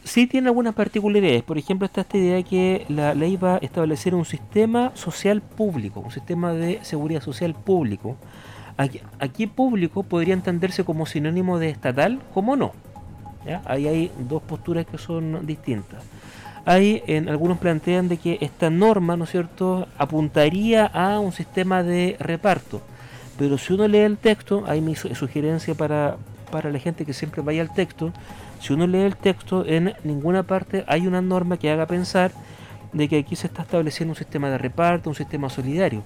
sí 0.05 0.27
tiene 0.27 0.49
algunas 0.49 0.75
particularidades. 0.75 1.43
Por 1.43 1.59
ejemplo, 1.59 1.87
está 1.87 2.01
esta 2.01 2.17
idea 2.17 2.37
de 2.37 2.45
que 2.45 2.87
la 2.89 3.15
ley 3.15 3.37
va 3.37 3.57
a 3.57 3.59
establecer 3.59 4.15
un 4.15 4.25
sistema 4.25 4.93
social 4.95 5.43
público, 5.43 6.01
un 6.01 6.11
sistema 6.11 6.53
de 6.53 6.81
seguridad 6.83 7.23
social 7.23 7.55
público, 7.55 8.17
Aquí, 8.79 9.47
público 9.49 10.05
podría 10.05 10.35
entenderse 10.35 10.85
como 10.85 11.05
sinónimo 11.05 11.59
de 11.59 11.69
estatal, 11.69 12.21
como 12.33 12.55
no. 12.55 12.73
Ahí 13.65 13.89
hay 13.89 14.13
dos 14.29 14.41
posturas 14.43 14.87
que 14.87 14.99
son 14.99 15.47
distintas. 15.47 16.05
Hay 16.65 17.03
en 17.07 17.29
algunos 17.29 17.59
plantean 17.59 18.09
de 18.09 18.19
que 18.19 18.39
esta 18.41 18.71
norma, 18.71 19.17
¿no 19.17 19.25
es 19.25 19.31
cierto?, 19.31 19.89
apuntaría 19.97 20.87
a 20.87 21.19
un 21.19 21.33
sistema 21.33 21.83
de 21.83 22.17
reparto. 22.21 22.81
Pero 23.39 23.59
si 23.59 23.73
uno 23.73 23.89
lee 23.89 23.99
el 23.99 24.17
texto, 24.17 24.65
hay 24.67 24.81
mi 24.81 24.95
sugerencia 24.95 25.75
para, 25.75 26.17
para 26.53 26.71
la 26.71 26.79
gente 26.79 27.05
que 27.05 27.13
siempre 27.13 27.43
vaya 27.43 27.63
al 27.63 27.73
texto, 27.73 28.13
si 28.61 28.73
uno 28.73 28.87
lee 28.87 28.99
el 28.99 29.17
texto, 29.17 29.65
en 29.67 29.95
ninguna 30.05 30.43
parte 30.43 30.85
hay 30.87 31.07
una 31.07 31.23
norma 31.23 31.57
que 31.57 31.71
haga 31.71 31.87
pensar 31.87 32.33
de 32.93 33.09
que 33.09 33.19
aquí 33.19 33.37
se 33.37 33.47
está 33.47 33.63
estableciendo 33.63 34.13
un 34.13 34.17
sistema 34.17 34.51
de 34.51 34.59
reparto, 34.59 35.11
un 35.11 35.17
sistema 35.17 35.49
solidario. 35.49 36.03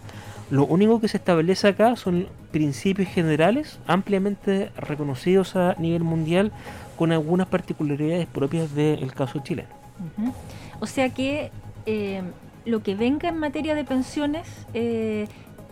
Lo 0.53 0.67
único 0.67 1.01
que 1.01 1.09
se 1.09 1.17
establece 1.17 1.67
acá 1.67 1.97
son 1.97 2.27
principios 2.51 3.09
generales 3.09 3.79
ampliamente 3.87 4.71
reconocidos 4.77 5.57
a 5.57 5.75
nivel 5.79 6.05
mundial 6.05 6.53
con 6.99 7.11
algunas 7.11 7.47
particularidades 7.47 8.27
propias 8.27 8.75
del 8.75 9.15
caso 9.15 9.39
chileno. 9.43 9.71
O 10.79 10.87
sea 10.87 11.09
que 11.09 11.51
eh, 11.87 12.21
lo 12.67 12.83
que 12.83 12.95
venga 12.95 13.31
en 13.31 13.39
materia 13.39 13.75
de 13.75 13.85
pensiones 13.85 14.47
eh, 14.75 15.27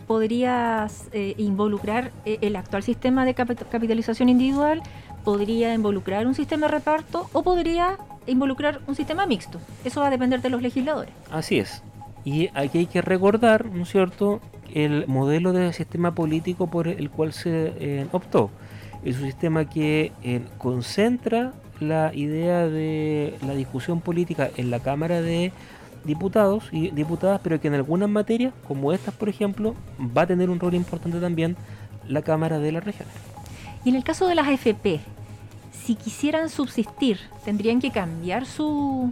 podría 0.07 0.87
eh, 1.11 1.35
involucrar 1.37 2.11
el 2.25 2.55
actual 2.55 2.81
sistema 2.81 3.23
de 3.23 3.35
capitalización 3.35 4.29
individual, 4.29 4.81
podría 5.23 5.75
involucrar 5.75 6.25
un 6.25 6.33
sistema 6.33 6.65
de 6.65 6.71
reparto 6.71 7.29
o 7.33 7.43
podría 7.43 7.99
involucrar 8.25 8.81
un 8.87 8.95
sistema 8.95 9.27
mixto. 9.27 9.59
Eso 9.85 10.01
va 10.01 10.07
a 10.07 10.09
depender 10.09 10.41
de 10.41 10.49
los 10.49 10.63
legisladores. 10.63 11.13
Así 11.29 11.59
es. 11.59 11.83
Y 12.25 12.49
aquí 12.55 12.79
hay 12.79 12.87
que 12.87 13.03
recordar, 13.03 13.65
¿no 13.65 13.83
es 13.83 13.89
cierto?, 13.89 14.41
el 14.73 15.07
modelo 15.07 15.53
de 15.53 15.73
sistema 15.73 16.13
político 16.13 16.67
por 16.67 16.87
el 16.87 17.09
cual 17.09 17.33
se 17.33 17.73
eh, 17.79 18.07
optó. 18.11 18.49
Es 19.03 19.17
un 19.17 19.25
sistema 19.25 19.65
que 19.65 20.11
eh, 20.23 20.41
concentra 20.57 21.53
la 21.79 22.13
idea 22.13 22.67
de 22.67 23.35
la 23.45 23.53
discusión 23.53 24.01
política 24.01 24.49
en 24.57 24.69
la 24.69 24.79
Cámara 24.79 25.21
de 25.21 25.51
Diputados 26.03 26.69
y 26.71 26.91
Diputadas, 26.91 27.41
pero 27.43 27.59
que 27.59 27.67
en 27.67 27.73
algunas 27.73 28.09
materias, 28.09 28.53
como 28.67 28.93
estas 28.93 29.13
por 29.13 29.29
ejemplo, 29.29 29.75
va 29.99 30.23
a 30.23 30.27
tener 30.27 30.49
un 30.49 30.59
rol 30.59 30.75
importante 30.75 31.19
también 31.19 31.55
la 32.07 32.21
Cámara 32.21 32.59
de 32.59 32.71
las 32.71 32.83
Regiones. 32.83 33.13
Y 33.83 33.89
en 33.89 33.95
el 33.95 34.03
caso 34.03 34.27
de 34.27 34.35
las 34.35 34.47
AFP, 34.47 34.99
si 35.71 35.95
quisieran 35.95 36.49
subsistir, 36.49 37.19
tendrían 37.43 37.79
que 37.79 37.89
cambiar 37.89 38.45
su, 38.45 39.11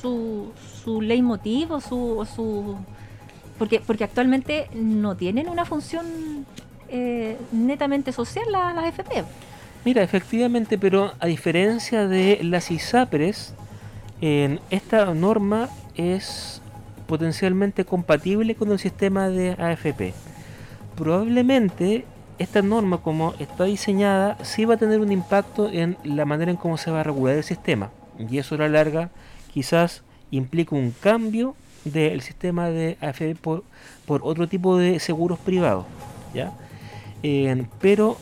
su, 0.00 0.52
su 0.84 1.00
leitmotiv 1.00 1.72
o 1.72 1.80
su, 1.80 2.26
su 2.34 2.76
porque, 3.58 3.80
porque 3.80 4.04
actualmente 4.04 4.68
no 4.74 5.16
tienen 5.16 5.48
una 5.48 5.64
función 5.64 6.46
eh, 6.88 7.36
netamente 7.52 8.12
social 8.12 8.44
las 8.50 8.74
la 8.74 8.88
FP. 8.88 9.24
Mira, 9.84 10.02
efectivamente, 10.02 10.78
pero 10.78 11.12
a 11.18 11.26
diferencia 11.26 12.06
de 12.06 12.40
las 12.42 12.70
ISAPRES, 12.70 13.54
esta 14.20 15.14
norma 15.14 15.68
es 15.94 16.60
potencialmente 17.06 17.84
compatible 17.84 18.54
con 18.54 18.70
el 18.70 18.78
sistema 18.78 19.28
de 19.28 19.52
AFP. 19.52 20.12
Probablemente 20.96 22.04
esta 22.38 22.62
norma 22.62 22.98
como 22.98 23.34
está 23.38 23.64
diseñada 23.64 24.36
sí 24.44 24.64
va 24.64 24.74
a 24.74 24.76
tener 24.76 25.00
un 25.00 25.10
impacto 25.10 25.68
en 25.72 25.96
la 26.04 26.24
manera 26.24 26.50
en 26.50 26.56
cómo 26.56 26.76
se 26.76 26.90
va 26.90 27.00
a 27.00 27.02
regular 27.02 27.36
el 27.36 27.44
sistema 27.44 27.90
y 28.18 28.38
eso 28.38 28.54
a 28.54 28.58
la 28.58 28.68
larga 28.68 29.10
quizás 29.52 30.02
implica 30.30 30.76
un 30.76 30.92
cambio 30.92 31.56
del 31.84 32.20
sistema 32.20 32.68
de 32.68 32.96
AFP 33.00 33.34
por, 33.40 33.64
por 34.06 34.20
otro 34.24 34.48
tipo 34.48 34.76
de 34.76 34.98
seguros 35.00 35.38
privados 35.38 35.86
¿ya? 36.34 36.52
Pero 37.80 38.16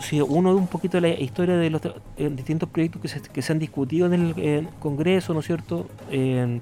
si 0.00 0.20
uno 0.20 0.54
ve 0.54 0.60
un 0.60 0.66
poquito 0.66 1.00
la 1.00 1.08
historia 1.08 1.56
de 1.56 1.70
los 1.70 1.82
distintos 2.16 2.68
proyectos 2.68 3.00
que 3.00 3.08
se, 3.08 3.20
que 3.22 3.42
se, 3.42 3.52
han 3.52 3.58
discutido 3.58 4.06
en 4.06 4.34
el 4.38 4.68
Congreso, 4.80 5.32
¿no 5.34 5.40
es 5.40 5.46
cierto?, 5.46 5.86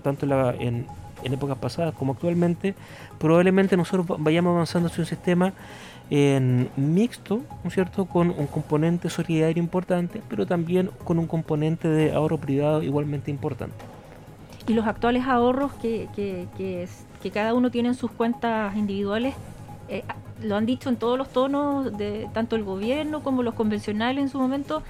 tanto 0.03 0.27
en, 0.61 0.87
en 1.25 1.33
épocas 1.33 1.59
pasadas 1.59 1.95
como 1.95 2.13
actualmente, 2.13 2.75
probablemente 3.19 3.77
nosotros 3.77 4.07
vayamos 4.19 4.55
avanzando 4.55 4.89
hacia 4.89 5.03
un 5.03 5.07
sistema 5.07 5.53
en 6.11 6.69
mixto, 6.77 7.41
¿no 7.63 7.69
es 7.69 7.75
cierto?, 7.75 8.05
con 8.05 8.31
un 8.31 8.47
componente 8.47 9.11
solidario 9.11 9.63
importante, 9.63 10.21
pero 10.29 10.47
también 10.47 10.91
con 11.05 11.19
un 11.19 11.27
componente 11.27 11.89
de 11.89 12.13
ahorro 12.13 12.39
privado 12.39 12.83
igualmente 12.83 13.31
importante. 13.31 13.92
Y 14.67 14.75
los 14.75 14.87
actuales 14.87 15.25
ahorros 15.27 15.73
que, 15.75 16.09
que, 16.15 16.47
que, 16.57 17.31
cada 17.31 17.55
uno 17.55 17.71
tiene 17.71 17.89
en 17.89 17.95
sus 17.95 18.11
cuentas 18.11 18.77
individuales, 18.77 19.35
eh, 19.89 20.05
lo 20.43 20.57
han 20.57 20.67
dicho 20.67 20.89
en 20.89 20.97
todos 20.97 21.19
los 21.19 21.29
tonos, 21.33 21.97
de 21.97 22.29
tanto 22.33 22.57
el 22.57 22.65
gobierno 22.65 23.23
como 23.23 23.43
los 23.43 23.55
convencionales 23.55 24.23
en 24.23 24.29
su 24.29 24.39
momento, 24.39 24.83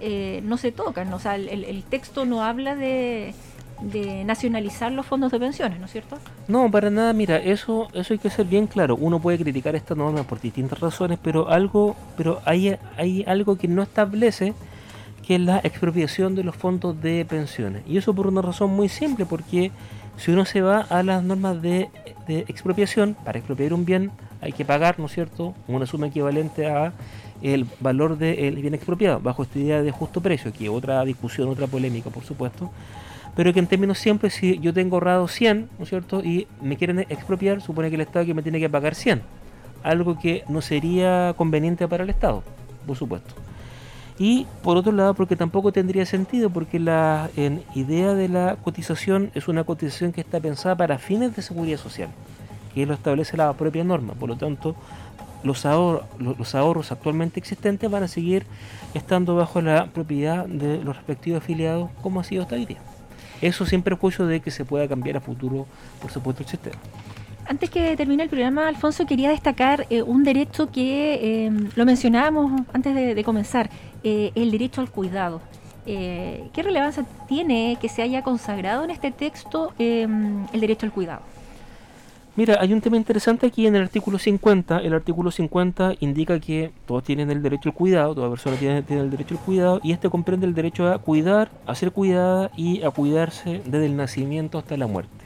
eh, 0.00 0.40
no 0.44 0.56
se 0.56 0.72
tocan. 0.72 1.12
O 1.12 1.18
sea, 1.18 1.36
el, 1.36 1.64
el 1.64 1.82
texto 1.84 2.24
no 2.24 2.42
habla 2.42 2.74
de, 2.74 3.34
de 3.80 4.24
nacionalizar 4.24 4.92
los 4.92 5.06
fondos 5.06 5.32
de 5.32 5.38
pensiones, 5.38 5.78
¿no 5.78 5.86
es 5.86 5.92
cierto? 5.92 6.16
No, 6.48 6.70
para 6.70 6.90
nada, 6.90 7.12
mira, 7.12 7.36
eso 7.36 7.88
eso 7.92 8.14
hay 8.14 8.18
que 8.18 8.30
ser 8.30 8.46
bien 8.46 8.66
claro. 8.66 8.96
Uno 8.96 9.20
puede 9.20 9.38
criticar 9.38 9.74
esta 9.76 9.94
norma 9.94 10.22
por 10.22 10.40
distintas 10.40 10.80
razones, 10.80 11.18
pero 11.22 11.48
algo 11.48 11.96
pero 12.16 12.40
hay 12.44 12.76
hay 12.96 13.24
algo 13.26 13.56
que 13.56 13.68
no 13.68 13.82
establece 13.82 14.54
que 15.26 15.36
es 15.36 15.40
la 15.40 15.58
expropiación 15.58 16.34
de 16.34 16.44
los 16.44 16.56
fondos 16.56 17.00
de 17.00 17.24
pensiones. 17.24 17.82
Y 17.86 17.96
eso 17.96 18.14
por 18.14 18.26
una 18.26 18.42
razón 18.42 18.70
muy 18.70 18.88
simple, 18.88 19.26
porque 19.26 19.70
si 20.16 20.30
uno 20.30 20.44
se 20.44 20.60
va 20.60 20.80
a 20.80 21.02
las 21.02 21.22
normas 21.22 21.60
de, 21.62 21.88
expropiación, 22.28 23.16
para 23.24 23.38
expropiar 23.38 23.72
un 23.72 23.84
bien 23.84 24.10
hay 24.40 24.52
que 24.52 24.64
pagar, 24.64 24.98
¿no 24.98 25.06
es 25.06 25.12
cierto?, 25.12 25.54
una 25.68 25.86
suma 25.86 26.08
equivalente 26.08 26.66
a 26.66 26.92
el 27.42 27.66
valor 27.80 28.18
del 28.18 28.56
bien 28.56 28.74
expropiado, 28.74 29.20
bajo 29.20 29.42
esta 29.42 29.58
idea 29.58 29.82
de 29.82 29.90
justo 29.90 30.20
precio, 30.20 30.52
que 30.52 30.68
otra 30.68 31.04
discusión, 31.04 31.48
otra 31.48 31.66
polémica, 31.66 32.10
por 32.10 32.24
supuesto 32.24 32.70
pero 33.36 33.52
que 33.52 33.58
en 33.58 33.66
términos 33.66 33.98
siempre, 33.98 34.30
si 34.30 34.58
yo 34.60 34.72
tengo 34.72 34.96
ahorrado 34.96 35.26
100, 35.26 35.68
¿no 35.78 35.82
es 35.82 35.88
cierto?, 35.90 36.22
y 36.22 36.46
me 36.62 36.76
quieren 36.76 37.00
expropiar, 37.00 37.60
supone 37.60 37.88
que 37.88 37.96
el 37.96 38.02
Estado 38.02 38.24
que 38.24 38.34
me 38.34 38.42
tiene 38.42 38.60
que 38.60 38.70
pagar 38.70 38.94
100, 38.94 39.22
algo 39.82 40.18
que 40.18 40.44
no 40.48 40.60
sería 40.62 41.34
conveniente 41.36 41.88
para 41.88 42.04
el 42.04 42.10
Estado, 42.10 42.42
por 42.86 42.96
supuesto. 42.96 43.43
Y 44.18 44.46
por 44.62 44.76
otro 44.76 44.92
lado, 44.92 45.14
porque 45.14 45.34
tampoco 45.34 45.72
tendría 45.72 46.06
sentido, 46.06 46.48
porque 46.50 46.78
la 46.78 47.30
idea 47.74 48.14
de 48.14 48.28
la 48.28 48.56
cotización 48.62 49.30
es 49.34 49.48
una 49.48 49.64
cotización 49.64 50.12
que 50.12 50.20
está 50.20 50.38
pensada 50.40 50.76
para 50.76 50.98
fines 50.98 51.34
de 51.34 51.42
seguridad 51.42 51.78
social, 51.78 52.10
que 52.74 52.86
lo 52.86 52.94
establece 52.94 53.36
la 53.36 53.52
propia 53.54 53.82
norma. 53.82 54.14
Por 54.14 54.28
lo 54.28 54.36
tanto, 54.36 54.76
los, 55.42 55.64
los 55.64 56.54
ahorros 56.54 56.92
actualmente 56.92 57.40
existentes 57.40 57.90
van 57.90 58.04
a 58.04 58.08
seguir 58.08 58.46
estando 58.94 59.34
bajo 59.34 59.60
la 59.60 59.86
propiedad 59.86 60.46
de 60.46 60.82
los 60.84 60.96
respectivos 60.96 61.42
afiliados, 61.42 61.90
como 62.00 62.20
ha 62.20 62.24
sido 62.24 62.42
hasta 62.42 62.54
hoy 62.54 62.66
día. 62.66 62.78
Eso 63.40 63.66
sin 63.66 63.82
perjuicio 63.82 64.26
de 64.26 64.40
que 64.40 64.52
se 64.52 64.64
pueda 64.64 64.86
cambiar 64.86 65.16
a 65.16 65.20
futuro, 65.20 65.66
por 66.00 66.12
supuesto, 66.12 66.44
el 66.44 66.48
sistema. 66.48 66.76
Antes 67.46 67.68
que 67.68 67.94
termine 67.94 68.22
el 68.22 68.30
programa, 68.30 68.68
Alfonso, 68.68 69.04
quería 69.04 69.28
destacar 69.28 69.86
eh, 69.90 70.02
un 70.02 70.24
derecho 70.24 70.70
que 70.70 71.46
eh, 71.46 71.52
lo 71.74 71.84
mencionábamos 71.84 72.62
antes 72.72 72.94
de 72.94 73.22
comenzar, 73.22 73.68
eh, 74.04 74.30
el 74.34 74.50
derecho 74.50 74.80
al 74.80 74.90
cuidado. 74.90 75.40
Eh, 75.86 76.48
¿Qué 76.52 76.62
relevancia 76.62 77.04
tiene 77.28 77.76
que 77.80 77.88
se 77.88 78.02
haya 78.02 78.22
consagrado 78.22 78.84
en 78.84 78.90
este 78.90 79.10
texto 79.10 79.72
el 79.78 80.46
derecho 80.52 80.86
al 80.86 80.92
cuidado? 80.92 81.22
Mira, 82.36 82.58
hay 82.60 82.72
un 82.72 82.80
tema 82.80 82.96
interesante 82.96 83.46
aquí 83.46 83.64
en 83.66 83.76
el 83.76 83.82
artículo 83.82 84.18
50. 84.18 84.78
El 84.78 84.92
artículo 84.92 85.30
50 85.30 85.94
indica 86.00 86.40
que 86.40 86.72
todos 86.84 87.04
tienen 87.04 87.30
el 87.30 87.42
derecho 87.42 87.68
al 87.68 87.74
cuidado, 87.76 88.14
toda 88.14 88.28
persona 88.28 88.56
tiene, 88.56 88.82
tiene, 88.82 89.02
el 89.02 89.10
derecho 89.10 89.36
al 89.36 89.40
cuidado, 89.40 89.80
y 89.84 89.92
este 89.92 90.10
comprende 90.10 90.44
el 90.44 90.54
derecho 90.54 90.88
a 90.88 90.98
cuidar, 90.98 91.50
a 91.64 91.76
ser 91.76 91.92
cuidada 91.92 92.50
y 92.56 92.82
a 92.82 92.90
cuidarse 92.90 93.62
desde 93.64 93.86
el 93.86 93.96
nacimiento 93.96 94.58
hasta 94.58 94.76
la 94.76 94.88
muerte. 94.88 95.23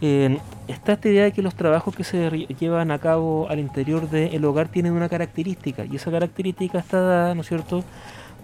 Está 0.00 0.92
esta 0.92 1.08
idea 1.08 1.24
de 1.24 1.32
que 1.32 1.42
los 1.42 1.54
trabajos 1.54 1.94
que 1.94 2.04
se 2.04 2.30
llevan 2.58 2.90
a 2.90 2.98
cabo 2.98 3.48
al 3.48 3.58
interior 3.58 4.08
del 4.10 4.44
hogar 4.44 4.68
tienen 4.68 4.92
una 4.92 5.08
característica, 5.08 5.84
y 5.84 5.96
esa 5.96 6.10
característica 6.10 6.78
está 6.78 7.00
dada, 7.00 7.34
¿no 7.34 7.42
es 7.42 7.48
cierto?, 7.48 7.84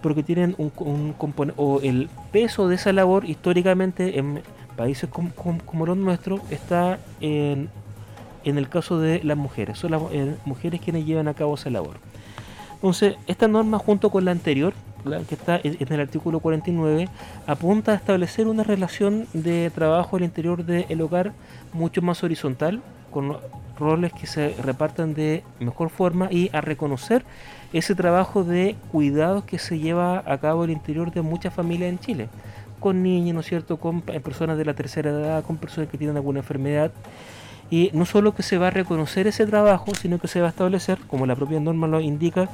porque 0.01 0.23
tienen 0.23 0.55
un, 0.57 1.13
componente, 1.13 1.61
o 1.61 1.79
el 1.81 2.09
peso 2.31 2.67
de 2.67 2.75
esa 2.75 2.91
labor 2.91 3.25
históricamente 3.25 4.17
en 4.17 4.41
países 4.75 5.09
como, 5.09 5.31
como, 5.33 5.85
los 5.85 5.97
nuestros 5.97 6.41
está 6.49 6.99
en, 7.19 7.69
el 8.43 8.69
caso 8.69 8.99
de 8.99 9.21
las 9.23 9.37
mujeres. 9.37 9.77
Son 9.77 9.91
las 9.91 10.01
mujeres 10.45 10.81
quienes 10.81 11.05
llevan 11.05 11.27
a 11.27 11.33
cabo 11.33 11.55
esa 11.55 11.69
labor. 11.69 11.97
Entonces, 12.75 13.15
esta 13.27 13.47
norma 13.47 13.77
junto 13.77 14.09
con 14.09 14.25
la 14.25 14.31
anterior, 14.31 14.73
que 15.27 15.35
está 15.35 15.59
en, 15.63 15.77
el 15.79 15.99
artículo 15.99 16.39
49, 16.39 17.09
apunta 17.47 17.91
a 17.91 17.95
establecer 17.95 18.47
una 18.47 18.63
relación 18.63 19.27
de 19.33 19.71
trabajo 19.73 20.17
al 20.17 20.23
interior 20.23 20.65
del 20.65 21.01
hogar 21.01 21.33
mucho 21.73 22.01
más 22.01 22.23
horizontal, 22.23 22.81
con 23.11 23.37
roles 23.77 24.13
que 24.13 24.27
se 24.27 24.55
repartan 24.61 25.13
de 25.13 25.43
mejor 25.59 25.89
forma 25.89 26.29
y 26.31 26.49
a 26.53 26.61
reconocer 26.61 27.25
ese 27.73 27.95
trabajo 27.95 28.43
de 28.43 28.75
cuidados 28.91 29.43
que 29.43 29.59
se 29.59 29.79
lleva 29.79 30.23
a 30.25 30.37
cabo 30.37 30.63
al 30.63 30.71
interior 30.71 31.11
de 31.11 31.21
muchas 31.21 31.53
familias 31.53 31.89
en 31.89 31.99
Chile 31.99 32.29
con 32.81 33.03
niños, 33.03 33.35
¿no 33.35 33.39
es 33.39 33.45
cierto?, 33.45 33.77
con 33.77 34.01
personas 34.01 34.57
de 34.57 34.65
la 34.65 34.73
tercera 34.73 35.11
edad, 35.11 35.43
con 35.45 35.55
personas 35.55 35.89
que 35.89 35.97
tienen 35.97 36.17
alguna 36.17 36.39
enfermedad. 36.39 36.91
Y 37.71 37.89
no 37.93 38.05
solo 38.05 38.35
que 38.35 38.43
se 38.43 38.59
va 38.59 38.67
a 38.67 38.69
reconocer 38.69 39.25
ese 39.25 39.47
trabajo, 39.47 39.95
sino 39.95 40.19
que 40.19 40.27
se 40.27 40.41
va 40.41 40.47
a 40.47 40.49
establecer, 40.49 40.99
como 41.07 41.25
la 41.25 41.35
propia 41.35 41.59
norma 41.59 41.87
lo 41.87 42.01
indica, 42.01 42.49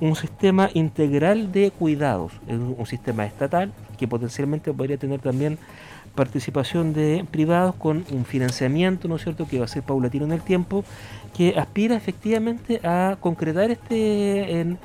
un 0.00 0.16
sistema 0.16 0.68
integral 0.74 1.52
de 1.52 1.70
cuidados, 1.70 2.32
un 2.48 2.86
sistema 2.86 3.24
estatal 3.24 3.72
que 3.98 4.08
potencialmente 4.08 4.72
podría 4.72 4.96
tener 4.96 5.20
también 5.20 5.58
participación 6.14 6.92
de 6.92 7.24
privados 7.30 7.74
con 7.76 8.04
un 8.10 8.24
financiamiento, 8.24 9.08
¿no 9.08 9.16
es 9.16 9.22
cierto?, 9.22 9.46
que 9.46 9.58
va 9.58 9.66
a 9.66 9.68
ser 9.68 9.82
paulatino 9.82 10.24
en 10.24 10.32
el 10.32 10.42
tiempo, 10.42 10.84
que 11.36 11.54
aspira 11.56 11.96
efectivamente 11.96 12.80
a 12.84 13.16
concretar 13.20 13.70
este 13.70 14.76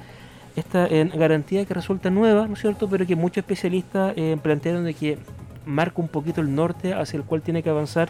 esta 0.55 0.87
garantía 0.87 1.65
que 1.65 1.73
resulta 1.73 2.09
nueva, 2.09 2.47
¿no 2.47 2.55
es 2.55 2.61
cierto?, 2.61 2.89
pero 2.89 3.05
que 3.05 3.15
muchos 3.15 3.37
especialistas 3.37 4.13
eh, 4.15 4.37
plantearon 4.41 4.85
de 4.85 4.93
que 4.93 5.17
marca 5.65 6.01
un 6.01 6.07
poquito 6.07 6.41
el 6.41 6.55
norte 6.55 6.93
hacia 6.93 7.17
el 7.17 7.23
cual 7.23 7.41
tiene 7.41 7.61
que 7.61 7.69
avanzar 7.69 8.09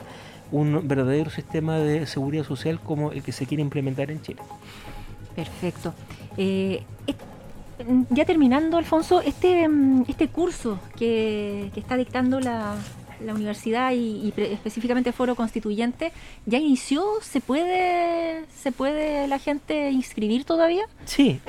un 0.51 0.88
verdadero 0.88 1.29
sistema 1.29 1.77
de 1.77 2.05
seguridad 2.05 2.43
social 2.43 2.79
como 2.79 3.12
el 3.12 3.23
que 3.23 3.31
se 3.31 3.45
quiere 3.45 3.62
implementar 3.62 4.12
en 4.12 4.21
Chile. 4.21 4.41
Perfecto. 5.36 5.93
Eh, 6.38 6.83
ya 8.10 8.25
terminando, 8.25 8.77
Alfonso, 8.77 9.21
este, 9.21 9.67
mm, 9.67 10.05
este 10.07 10.27
curso 10.29 10.79
que, 10.97 11.69
que 11.73 11.79
está 11.79 11.95
dictando 11.95 12.39
la, 12.39 12.75
la 13.23 13.33
universidad 13.33 13.91
y, 13.91 14.33
y 14.38 14.41
específicamente 14.41 15.12
Foro 15.12 15.36
Constituyente, 15.36 16.12
¿ya 16.45 16.57
inició? 16.57 17.03
¿Se 17.21 17.41
puede, 17.41 18.45
¿Se 18.55 18.71
puede 18.71 19.27
la 19.27 19.39
gente 19.39 19.91
inscribir 19.91 20.43
todavía? 20.43 20.86
Sí, 21.05 21.39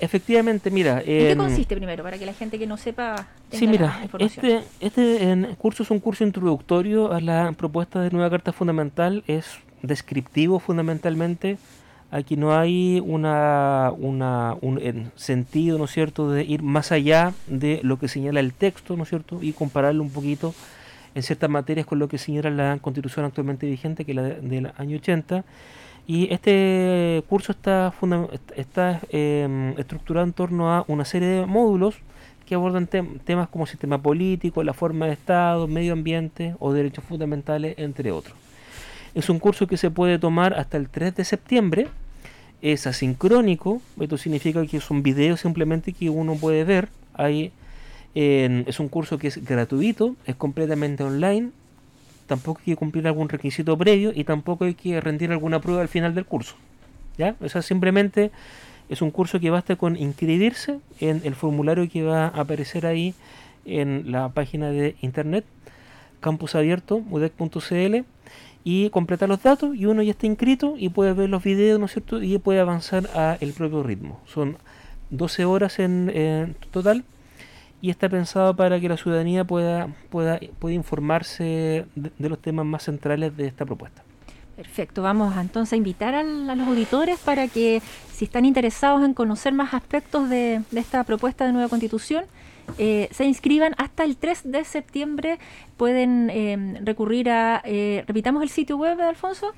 Efectivamente, 0.00 0.70
mira. 0.70 1.00
¿En 1.00 1.04
qué 1.04 1.36
consiste 1.36 1.76
primero, 1.76 2.02
para 2.02 2.18
que 2.18 2.26
la 2.26 2.34
gente 2.34 2.58
que 2.58 2.66
no 2.66 2.76
sepa 2.76 3.26
Sí, 3.50 3.66
mira, 3.66 4.06
este, 4.18 4.62
este 4.80 5.30
en, 5.30 5.54
curso 5.56 5.82
es 5.82 5.90
un 5.90 6.00
curso 6.00 6.24
introductorio 6.24 7.12
a 7.12 7.20
la 7.20 7.52
propuesta 7.52 8.00
de 8.00 8.10
nueva 8.10 8.30
Carta 8.30 8.52
Fundamental, 8.52 9.24
es 9.26 9.58
descriptivo 9.82 10.58
fundamentalmente. 10.60 11.58
Aquí 12.10 12.36
no 12.36 12.56
hay 12.56 13.02
una, 13.04 13.92
una, 13.98 14.56
un 14.62 15.10
sentido, 15.16 15.76
¿no 15.76 15.84
es 15.84 15.90
cierto?, 15.90 16.30
de 16.30 16.42
ir 16.42 16.62
más 16.62 16.90
allá 16.90 17.34
de 17.46 17.80
lo 17.82 17.98
que 17.98 18.08
señala 18.08 18.40
el 18.40 18.54
texto, 18.54 18.96
¿no 18.96 19.02
es 19.02 19.10
cierto?, 19.10 19.40
y 19.42 19.52
compararlo 19.52 20.02
un 20.02 20.10
poquito 20.10 20.54
en 21.14 21.22
ciertas 21.22 21.50
materias 21.50 21.86
con 21.86 21.98
lo 21.98 22.08
que 22.08 22.16
señala 22.16 22.50
la 22.50 22.78
constitución 22.78 23.26
actualmente 23.26 23.66
vigente, 23.66 24.04
que 24.04 24.12
es 24.12 24.16
la 24.16 24.22
de, 24.22 24.40
del 24.40 24.72
año 24.78 24.96
80 24.96 25.44
y 26.08 26.32
este 26.32 27.22
curso 27.28 27.52
está, 27.52 27.92
eh, 29.10 29.74
estructurado 29.76 30.26
en 30.26 30.32
torno 30.32 30.72
a 30.72 30.82
una 30.88 31.04
serie 31.04 31.28
de 31.28 31.46
módulos 31.46 31.96
que 32.46 32.54
abordan 32.54 32.86
te 32.86 33.02
temas 33.02 33.50
como 33.50 33.66
sistema 33.66 34.00
político, 34.00 34.64
la 34.64 34.72
forma 34.72 35.04
de 35.04 35.12
Estado, 35.12 35.68
medio 35.68 35.92
ambiente 35.92 36.56
o 36.60 36.72
derechos 36.72 37.04
fundamentales, 37.04 37.74
entre 37.76 38.10
otros. 38.10 38.34
Es 39.14 39.28
un 39.28 39.38
curso 39.38 39.66
que 39.66 39.76
se 39.76 39.90
puede 39.90 40.18
tomar 40.18 40.54
hasta 40.54 40.78
el 40.78 40.88
3 40.88 41.14
de 41.14 41.24
septiembre. 41.26 41.88
Es 42.62 42.86
asincrónico, 42.86 43.82
esto 44.00 44.16
significa 44.16 44.64
que 44.64 44.78
es 44.78 44.90
un 44.90 45.02
video 45.02 45.36
simplemente 45.36 45.92
que 45.92 46.08
uno 46.08 46.36
puede 46.36 46.64
ver. 46.64 46.88
Ahí, 47.12 47.52
eh, 48.14 48.64
es 48.66 48.80
un 48.80 48.88
curso 48.88 49.18
que 49.18 49.28
es 49.28 49.44
gratuito, 49.44 50.16
es 50.24 50.36
completamente 50.36 51.04
online 51.04 51.50
tampoco 52.28 52.60
hay 52.60 52.66
que 52.72 52.76
cumplir 52.76 53.08
algún 53.08 53.28
requisito 53.28 53.76
previo 53.76 54.12
y 54.14 54.22
tampoco 54.22 54.66
hay 54.66 54.74
que 54.74 55.00
rendir 55.00 55.32
alguna 55.32 55.60
prueba 55.60 55.80
al 55.80 55.88
final 55.88 56.14
del 56.14 56.26
curso. 56.26 56.54
¿Ya? 57.16 57.34
O 57.40 57.48
sea, 57.48 57.62
simplemente 57.62 58.30
es 58.88 59.02
un 59.02 59.10
curso 59.10 59.40
que 59.40 59.50
basta 59.50 59.74
con 59.74 59.96
inscribirse 59.96 60.78
en 61.00 61.22
el 61.24 61.34
formulario 61.34 61.88
que 61.88 62.04
va 62.04 62.26
a 62.26 62.40
aparecer 62.40 62.86
ahí 62.86 63.14
en 63.64 64.12
la 64.12 64.28
página 64.28 64.70
de 64.70 64.94
internet 65.02 65.44
campus 66.20 66.54
abierto 66.54 67.02
udec.cl 67.10 68.04
y 68.64 68.90
completar 68.90 69.28
los 69.28 69.42
datos 69.42 69.74
y 69.74 69.86
uno 69.86 70.02
ya 70.02 70.10
está 70.10 70.26
inscrito 70.26 70.74
y 70.76 70.90
puede 70.90 71.12
ver 71.12 71.30
los 71.30 71.42
videos, 71.42 71.78
¿no 71.78 71.86
es 71.86 71.92
cierto? 71.92 72.22
Y 72.22 72.38
puede 72.38 72.60
avanzar 72.60 73.08
a 73.14 73.38
el 73.40 73.52
propio 73.52 73.82
ritmo. 73.82 74.20
Son 74.26 74.58
12 75.10 75.44
horas 75.44 75.78
en, 75.78 76.54
total 76.70 77.04
y 77.80 77.90
está 77.90 78.08
pensado 78.08 78.54
para 78.56 78.80
que 78.80 78.88
la 78.88 78.96
ciudadanía 78.96 79.44
pueda, 79.44 79.88
pueda, 80.10 80.40
pueda 80.58 80.74
informarse 80.74 81.86
de, 81.94 82.28
los 82.28 82.38
temas 82.40 82.66
más 82.66 82.84
centrales 82.84 83.36
de 83.36 83.46
esta 83.46 83.64
propuesta. 83.64 84.02
Perfecto, 84.56 85.02
vamos 85.02 85.36
entonces 85.36 85.74
a 85.74 85.76
invitar 85.76 86.14
a, 86.14 86.22
los 86.24 86.66
auditores 86.66 87.18
para 87.20 87.46
que 87.46 87.80
si 88.12 88.24
están 88.24 88.44
interesados 88.44 89.04
en 89.04 89.14
conocer 89.14 89.52
más 89.52 89.72
aspectos 89.72 90.28
de, 90.28 90.62
de 90.70 90.80
esta 90.80 91.04
propuesta 91.04 91.46
de 91.46 91.52
nueva 91.52 91.68
constitución, 91.68 92.24
eh, 92.76 93.08
se 93.12 93.24
inscriban 93.24 93.74
hasta 93.78 94.04
el 94.04 94.16
3 94.16 94.42
de 94.44 94.64
septiembre. 94.64 95.38
Pueden 95.76 96.28
em, 96.30 96.84
recurrir 96.84 97.30
a, 97.30 97.62
eh, 97.64 98.04
repitamos 98.06 98.42
el 98.42 98.50
sitio 98.50 98.76
web, 98.76 99.00
Alfonso. 99.00 99.52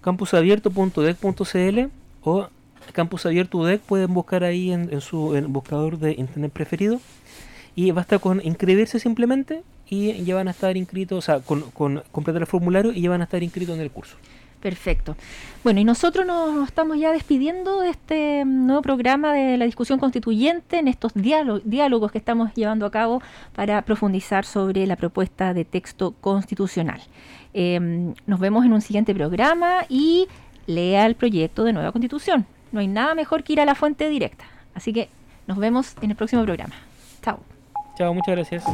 campusabierto.udec.cl 0.00 1.78
o 2.22 2.48
campusabierto.udec 2.92 3.82
pueden 3.82 4.14
buscar 4.14 4.44
ahí 4.44 4.72
en, 4.72 5.00
su 5.00 5.38
buscador 5.48 5.98
de 5.98 6.12
internet 6.12 6.52
preferido 6.52 7.00
y 7.78 7.92
basta 7.92 8.18
con 8.18 8.44
inscribirse 8.44 8.98
simplemente 8.98 9.62
y 9.88 10.24
ya 10.24 10.34
van 10.34 10.48
a 10.48 10.50
estar 10.50 10.76
inscritos, 10.76 11.18
o 11.18 11.22
sea, 11.22 11.38
con, 11.38 11.62
completar 12.10 12.42
el 12.42 12.48
formulario 12.48 12.90
y 12.90 13.02
ya 13.02 13.10
van 13.10 13.20
a 13.20 13.24
estar 13.24 13.40
inscritos 13.40 13.76
en 13.76 13.82
el 13.82 13.92
curso. 13.92 14.16
Perfecto. 14.60 15.14
Bueno, 15.62 15.78
y 15.78 15.84
nosotros 15.84 16.26
nos 16.26 16.66
estamos 16.66 16.98
ya 16.98 17.12
despidiendo 17.12 17.82
de 17.82 17.90
este 17.90 18.44
nuevo 18.44 18.82
programa 18.82 19.32
de 19.32 19.56
la 19.58 19.64
discusión 19.64 20.00
constituyente 20.00 20.80
en 20.80 20.88
estos 20.88 21.12
diálogos 21.14 22.10
que 22.10 22.18
estamos 22.18 22.52
llevando 22.54 22.84
a 22.84 22.90
cabo 22.90 23.22
para 23.54 23.80
profundizar 23.82 24.44
sobre 24.44 24.84
la 24.84 24.96
propuesta 24.96 25.54
de 25.54 25.64
texto 25.64 26.16
constitucional. 26.20 27.00
Em, 27.54 28.12
nos 28.26 28.40
vemos 28.40 28.64
en 28.64 28.72
un 28.72 28.80
siguiente 28.80 29.14
programa 29.14 29.84
y 29.88 30.26
lea 30.66 31.06
el 31.06 31.14
proyecto 31.14 31.62
de 31.62 31.72
nueva 31.72 31.92
constitución. 31.92 32.44
No 32.72 32.80
hay 32.80 32.88
nada 32.88 33.14
mejor 33.14 33.44
que 33.44 33.52
ir 33.52 33.60
a 33.60 33.64
la 33.64 33.76
fuente 33.76 34.08
directa. 34.08 34.46
Así 34.74 34.92
que 34.92 35.08
nos 35.46 35.58
vemos 35.58 35.94
en 36.02 36.10
el 36.10 36.16
próximo 36.16 36.42
programa. 36.42 36.74
Chao. 37.22 37.38
Chao, 37.98 38.14
muchas 38.14 38.36
gracias. 38.36 38.64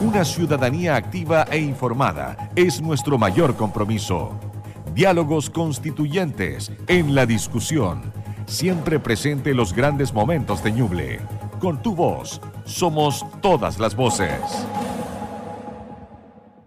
Una 0.00 0.24
ciudadanía 0.24 0.96
activa 0.96 1.44
e 1.48 1.58
informada 1.58 2.50
es 2.56 2.82
nuestro 2.82 3.18
mayor 3.18 3.54
compromiso. 3.54 4.32
Diálogos 4.92 5.48
constituyentes 5.48 6.72
en 6.88 7.14
la 7.14 7.24
discusión. 7.24 8.12
Siempre 8.46 8.98
presente 8.98 9.54
los 9.54 9.72
grandes 9.72 10.12
momentos 10.12 10.60
de 10.64 10.72
Ñuble. 10.72 11.20
Con 11.60 11.80
tu 11.82 11.94
voz, 11.94 12.40
somos 12.64 13.24
todas 13.40 13.78
las 13.78 13.94
voces. 13.94 14.40